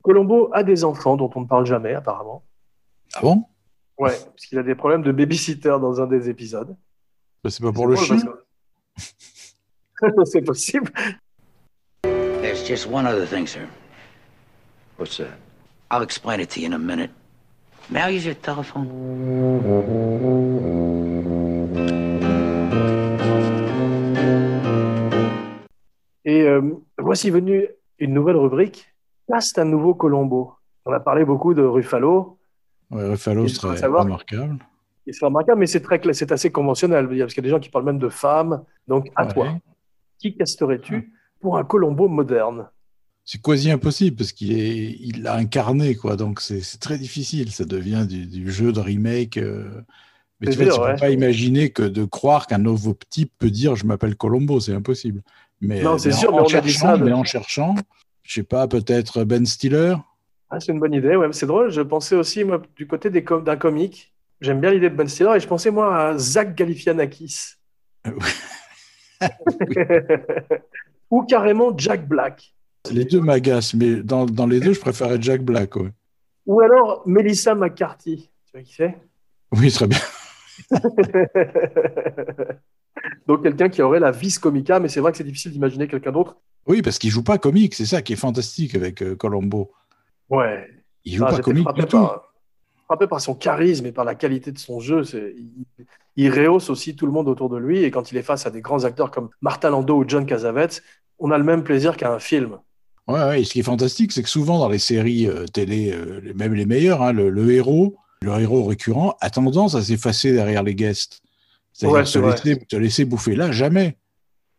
[0.03, 2.45] Colombo a des enfants dont on ne parle jamais, apparemment.
[3.15, 3.45] Ah bon?
[3.99, 6.77] Ouais, parce qu'il a des problèmes de babysitter dans un des épisodes.
[7.43, 8.19] Bah, C'est pas pour le chien
[10.25, 10.93] C'est possible.
[12.03, 13.67] There's just one other thing, sir.
[14.99, 15.39] What's that?
[15.91, 17.11] I'll explain it to you in a minute.
[17.91, 18.89] May I use your telephone?
[26.27, 26.61] Et euh,
[26.99, 27.67] voici venue
[27.99, 28.93] une nouvelle rubrique.
[29.29, 30.53] Cast un nouveau Colombo.
[30.85, 32.39] On a parlé beaucoup de Ruffalo.
[32.91, 34.59] Ouais, Ruffalo savoir- remarquable.
[35.11, 37.07] Serait remarquable, mais c'est très, c'est assez conventionnel.
[37.09, 38.65] Parce qu'il y a des gens qui parlent même de femmes.
[38.89, 39.33] Donc, à Ouais.
[39.33, 39.49] toi,
[40.19, 42.69] qui casterais-tu pour un Colombo moderne?
[43.25, 46.17] C'est quasi impossible parce qu'il est, il l'a incarné, quoi.
[46.17, 47.51] Donc c'est c'est très difficile.
[47.53, 49.37] Ça devient du, du jeu de remake.
[49.37, 49.69] euh.
[50.41, 50.93] Mais C'est tu tu ouais.
[50.95, 54.75] peux pas imaginer que de croire qu'un nouveau type peut dire je m'appelle Colombo, c'est
[54.75, 55.23] impossible.
[55.61, 57.75] Mais, Non, c'est sûr, en, mais en on a dit cherchant, ça mais en cherchant,
[58.23, 59.95] je sais pas, peut-être Ben Stiller.
[60.51, 61.71] Ah, C'est une bonne idée, ouais, c'est drôle.
[61.71, 64.13] Je pensais aussi, moi, du côté com- d'un comique.
[64.41, 67.55] J'aime bien l'idée de Ben Stiller et je pensais, moi, à Zach Galifianakis.
[71.11, 72.55] Ou carrément Jack Black.
[72.93, 75.75] Les deux m'agacent, mais dans, dans les deux, je préférais Jack Black.
[75.77, 75.91] ouais.
[76.47, 78.31] Ou alors Melissa McCarthy.
[78.47, 78.97] Tu vois qui c'est?
[79.53, 79.99] Oui, très bien.
[83.27, 86.13] Donc quelqu'un qui aurait la vis comica, mais c'est vrai que c'est difficile d'imaginer quelqu'un
[86.13, 86.37] d'autre.
[86.67, 89.71] Oui, parce qu'il joue pas comique, c'est ça qui est fantastique avec euh, Colombo.
[90.29, 90.67] Ouais.
[91.05, 91.99] Il joue Ah, pas comique du tout.
[91.99, 92.33] par,
[92.87, 95.03] frappé par son charisme et par la qualité de son jeu.
[95.37, 95.65] Il,
[96.17, 97.85] il rehausse aussi tout le monde autour de lui.
[97.85, 100.83] Et quand il est face à des grands acteurs comme Martin Landau ou John Cassavetes,
[101.19, 102.59] on a le même plaisir qu'à un film.
[103.07, 105.93] Ouais, ouais, et ce qui est fantastique, c'est que souvent dans les séries euh, télé,
[105.93, 110.33] euh, même les meilleures, hein, le, le héros, le héros récurrent, a tendance à s'effacer
[110.33, 111.21] derrière les guests.
[111.77, 112.37] C'est-à-dire Ouais, vrai.
[112.45, 113.37] laisser, te laisser bouffer.
[113.37, 113.99] Là, jamais.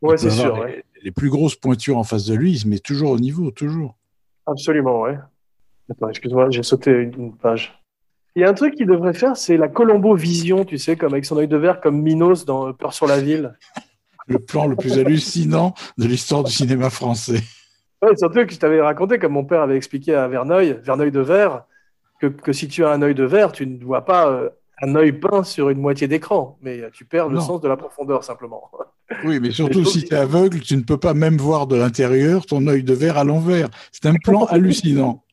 [0.03, 0.55] Ouais, c'est sûr.
[0.55, 0.83] Les, ouais.
[1.01, 3.97] les plus grosses pointures en face de lui, il se met toujours au niveau, toujours.
[4.45, 5.17] Absolument, ouais.
[5.89, 7.81] Attends, excuse-moi, j'ai sauté une, page.
[8.35, 11.13] Il y a un truc qu'il devrait faire, c'est la Colombo Vision, tu sais, comme
[11.13, 13.57] avec son œil de verre, comme Minos dans Peur sur la ville.
[14.29, 17.39] Le plan le plus hallucinant de l'histoire du cinéma français.
[18.01, 21.21] Ouais, surtout que je t'avais raconté, comme mon père avait expliqué à Verneuil, Verneuil de
[21.21, 21.63] verre,
[22.19, 24.49] que, que si tu as un œil de verre, tu ne vois pas euh,
[24.81, 27.41] un œil peint sur une moitié d'écran, mais tu perds le Non.
[27.41, 28.69] sens de la profondeur simplement.
[29.23, 32.45] Oui, mais surtout si tu es aveugle, tu ne peux pas même voir de l'intérieur
[32.45, 33.69] ton œil de verre à l'envers.
[33.91, 35.23] C'est un plan hallucinant.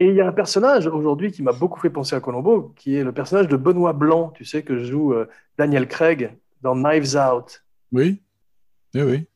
[0.00, 2.96] Et il y a un personnage aujourd'hui qui m'a beaucoup fait penser à Colombo, qui
[2.96, 7.16] est le personnage de Benoît Blanc, tu sais, que joue euh, Daniel Craig dans Knives
[7.16, 7.64] Out.
[7.92, 8.20] Oui,
[8.94, 9.26] oui, oui.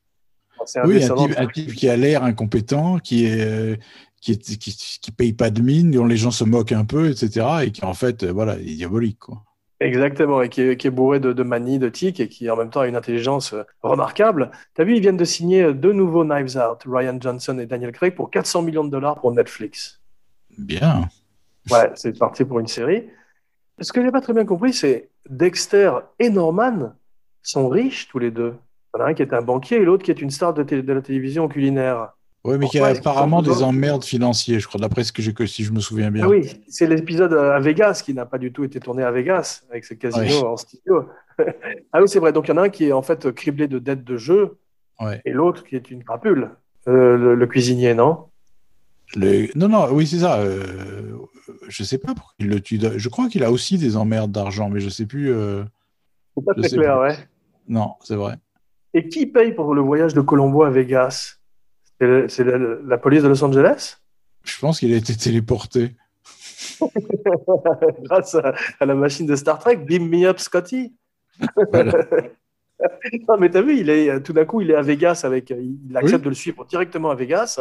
[0.66, 3.76] C'est un Oui, un type, de- un type qui a l'air incompétent, qui est, euh,
[4.21, 4.59] qui, qui,
[5.01, 7.47] qui paye pas de mine, dont les gens se moquent un peu, etc.
[7.64, 9.19] Et qui en fait, euh, voilà, est diabolique.
[9.19, 9.43] Quoi.
[9.81, 12.57] Exactement, et qui est, qui est bourré de, de manie, de tics, et qui en
[12.57, 14.51] même temps a une intelligence euh, remarquable.
[14.75, 17.66] Tu as vu, ils viennent de signer euh, deux nouveaux Knives Out, Ryan Johnson et
[17.66, 20.01] Daniel Craig, pour 400 millions de dollars pour Netflix.
[20.59, 21.09] Bien.
[21.71, 23.05] Ouais, c'est parti pour une série.
[23.81, 26.95] Ce que j'ai pas très bien compris, c'est Dexter et Norman
[27.43, 28.57] sont riches tous les deux.
[28.95, 30.55] Il y en a un qui est un banquier et l'autre qui est une star
[30.55, 32.14] de la télévision culinaire.
[32.45, 35.05] Oui, mais qui a Pourquoi est-ce qu'ils apparemment sont des emmerdes financiers, je crois, d'après
[35.05, 36.24] ce que j'ai que si je me souviens bien.
[36.24, 39.62] Ah oui, c'est l'épisode à Vegas qui n'a pas du tout été tourné à Vegas
[39.70, 40.47] avec ses casinos Ouais.
[40.49, 41.09] en studio.
[41.93, 42.32] ah oui, c'est vrai.
[42.32, 44.57] Donc il y en a un qui est en fait criblé de dettes de jeu
[45.01, 45.20] Ouais.
[45.24, 46.51] et l'autre qui est une crapule.
[46.86, 48.24] Euh, le, le cuisinier, non?
[49.16, 50.39] Le- Non, non, oui, c'est ça.
[50.39, 51.16] euh,
[51.68, 52.80] Je sais pas pourquoi il le tue.
[52.97, 55.30] Je crois qu'il a aussi des emmerdes d'argent, mais je sais plus.
[55.32, 55.64] euh,
[56.36, 57.09] C'est pas Je très clair, plus.
[57.11, 57.16] ouais.
[57.68, 58.36] Non, c'est vrai.
[58.95, 61.38] Et qui paye pour le voyage de Colombo à Vegas?
[62.01, 63.99] C'est la, police de Los Angeles?
[64.45, 65.97] Je pense qu'il a été téléporté.
[68.03, 70.95] Grâce à, à la machine de Star Trek, beam me up, Scotty.
[71.73, 71.93] Voilà.
[73.29, 75.51] non, mais t'as vu, il est, tout d'un coup, il est à Vegas avec.
[75.51, 77.61] Il accepte de le suivre directement à Vegas,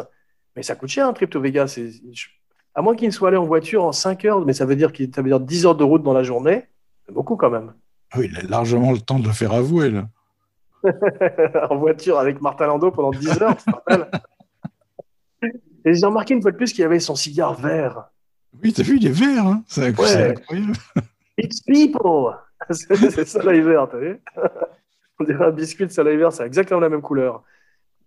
[0.56, 1.76] mais ça coûte cher un trip to Vegas.
[1.78, 2.28] Et je-
[2.76, 4.92] À moins qu'il ne soit allé en voiture en 5 heures, mais ça veut dire
[4.92, 6.66] qu'il veut dire 10 heures de route dans la journée.
[7.06, 7.74] C'est beaucoup quand même.
[8.12, 10.08] Ah Oui, il a largement le temps de le faire avouer, là.
[11.69, 13.71] en voiture avec Martin Landau pendant 10 heures, tu
[15.86, 18.09] Et j'ai remarqué une fois de plus qu'il avait son cigare vert.
[18.61, 20.32] Oui, t'as vu, il est vert, hein c'est Ouais.
[20.32, 20.73] incroyable.
[21.38, 22.34] It's people
[22.71, 24.19] C'est soleil vert, t'as vu
[25.19, 27.43] On dirait un biscuit de soleil vert, c'est exactement la même couleur.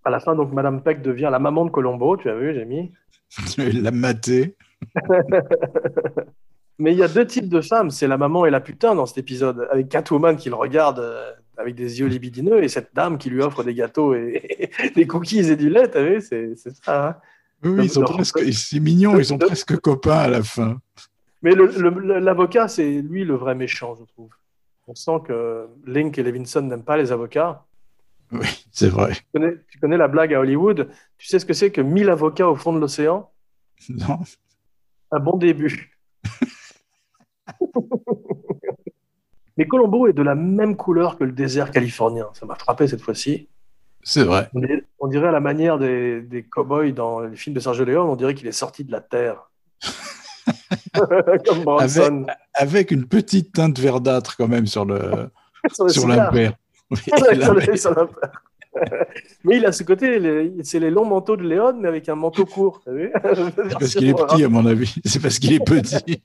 [0.04, 2.64] À la fin, donc, Madame Peck devient la maman de Colombo, tu as vu, j'ai
[2.64, 2.92] mis.
[3.58, 4.56] Il l'a maté.
[6.78, 9.04] Mais il y a deux types de femmes, c'est la maman et la putain dans
[9.06, 11.30] cet épisode, avec Catwoman qui le regarde euh,
[11.60, 15.50] avec des yeux libidineux et cette dame qui lui offre des gâteaux et des cookies
[15.50, 15.90] et du lait,
[16.20, 17.08] c'est ça.
[17.08, 17.16] hein
[17.62, 20.80] Oui, ils sont presque, c'est mignon, ils sont presque copains à la fin.
[21.42, 24.30] Mais l'avocat, c'est lui le vrai méchant, je trouve.
[24.86, 27.64] On sent que Link et Levinson n'aiment pas les avocats.
[28.32, 29.14] Oui, c'est vrai.
[29.14, 30.90] Tu connais, tu connais la blague à Hollywood?
[31.18, 33.30] Tu sais ce que c'est que 1000 avocats au fond de l'océan?
[33.88, 34.18] Non.
[35.12, 35.96] Un bon début.
[39.60, 42.28] Mais Colombo est de la même couleur que le désert californien.
[42.32, 43.46] Ça m'a frappé cette fois-ci.
[44.02, 44.48] C'est vrai.
[44.54, 47.84] On dirait, on dirait à la manière des, des cow-boys dans les films de Sergio
[47.84, 49.50] Leone, on dirait qu'il est sorti de la terre.
[50.94, 51.68] Comme.
[51.78, 52.10] Avec,
[52.54, 55.28] avec une petite teinte verdâtre quand même sur le
[55.88, 56.54] Sur l'impair.
[58.72, 58.86] Oui,
[59.42, 62.46] mais il a ce côté, c'est les longs manteaux de Léon, mais avec un manteau
[62.46, 62.80] court.
[62.86, 64.94] vu C'est parce qu'il est petit, à mon avis.
[65.04, 66.22] C'est parce qu'il est petit.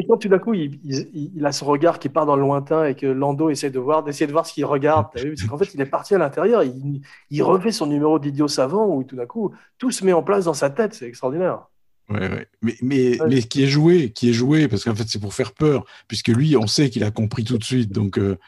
[0.00, 2.42] Et quand tout d'un coup, il, il- il a ce regard qui part dans le
[2.42, 5.48] lointain et que Lando essaie de voir, d'essayer de voir ce qu'il regarde, vu Parce
[5.48, 9.02] qu'en fait, il est parti à l'intérieur, il, il refait son numéro d'idiot savant où
[9.02, 11.66] tout d'un coup, tout se met en place dans sa tête, c'est extraordinaire.
[12.08, 12.46] Ouais, ouais.
[12.62, 13.28] Mais, mais, Ouais.
[13.28, 16.28] mais qui est joué, qui est joué, parce qu'en fait, c'est pour faire peur, puisque
[16.28, 17.90] lui, on sait qu'il a compris tout de suite.
[17.90, 18.38] Donc, euh,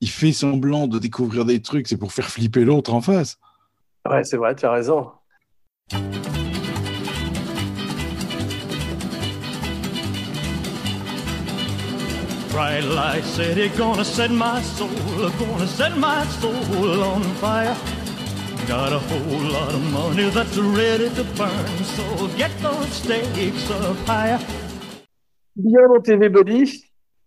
[0.00, 3.38] il fait semblant de découvrir des trucs, c'est pour faire flipper l'autre en face.
[4.08, 5.10] Ouais, c'est vrai, tu as raison.
[12.52, 14.88] Bright light city, gonna set my soul,
[15.38, 17.74] gonna set my soul on fire.
[18.68, 23.96] Got a whole lot of money that's ready to burn, so get those stakes up
[24.06, 24.38] higher.
[25.56, 26.84] Bien mon TV Buddy,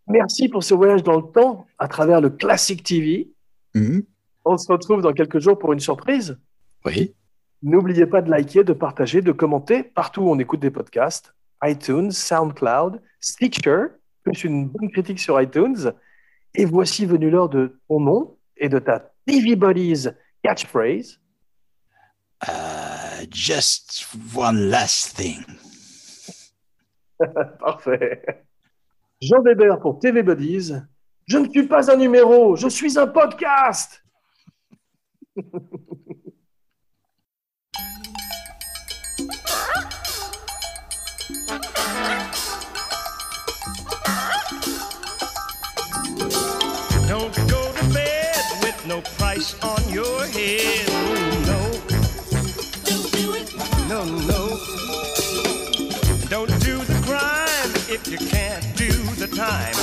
[0.08, 3.32] merci pour ce voyage dans le temps à travers le Classic TV.
[3.74, 4.04] Mhm.
[4.46, 6.38] On se retrouve dans quelques jours pour une surprise.
[6.86, 7.16] Oui.
[7.64, 11.34] N'oubliez pas de liker, de partager, de commenter partout où on écoute des podcasts.
[11.64, 13.88] iTunes, SoundCloud, Stitcher,
[14.26, 15.94] plus une bonne critique sur iTunes.
[16.54, 20.08] Et voici venu l'heure de ton nom et de ta TV Buddies
[20.44, 21.20] catchphrase.
[22.46, 24.06] Uh, just
[24.36, 25.44] one last thing.
[27.60, 28.22] Parfait.
[29.22, 30.74] Jean Weber pour TV Buddies.
[31.28, 34.04] Je ne suis pas un numéro, je suis un podcast.
[49.36, 50.88] price on your head.
[51.46, 51.60] No.
[52.86, 53.54] Don't do it.
[53.90, 54.60] No, no.
[56.30, 59.75] Don't do the crime if you can't do the time.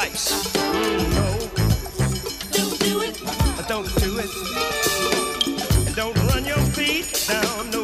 [0.00, 0.54] Price.
[1.14, 1.26] No.
[2.56, 3.16] Don't do it.
[3.68, 4.32] Don't do it.
[5.94, 7.79] Don't run your feet down no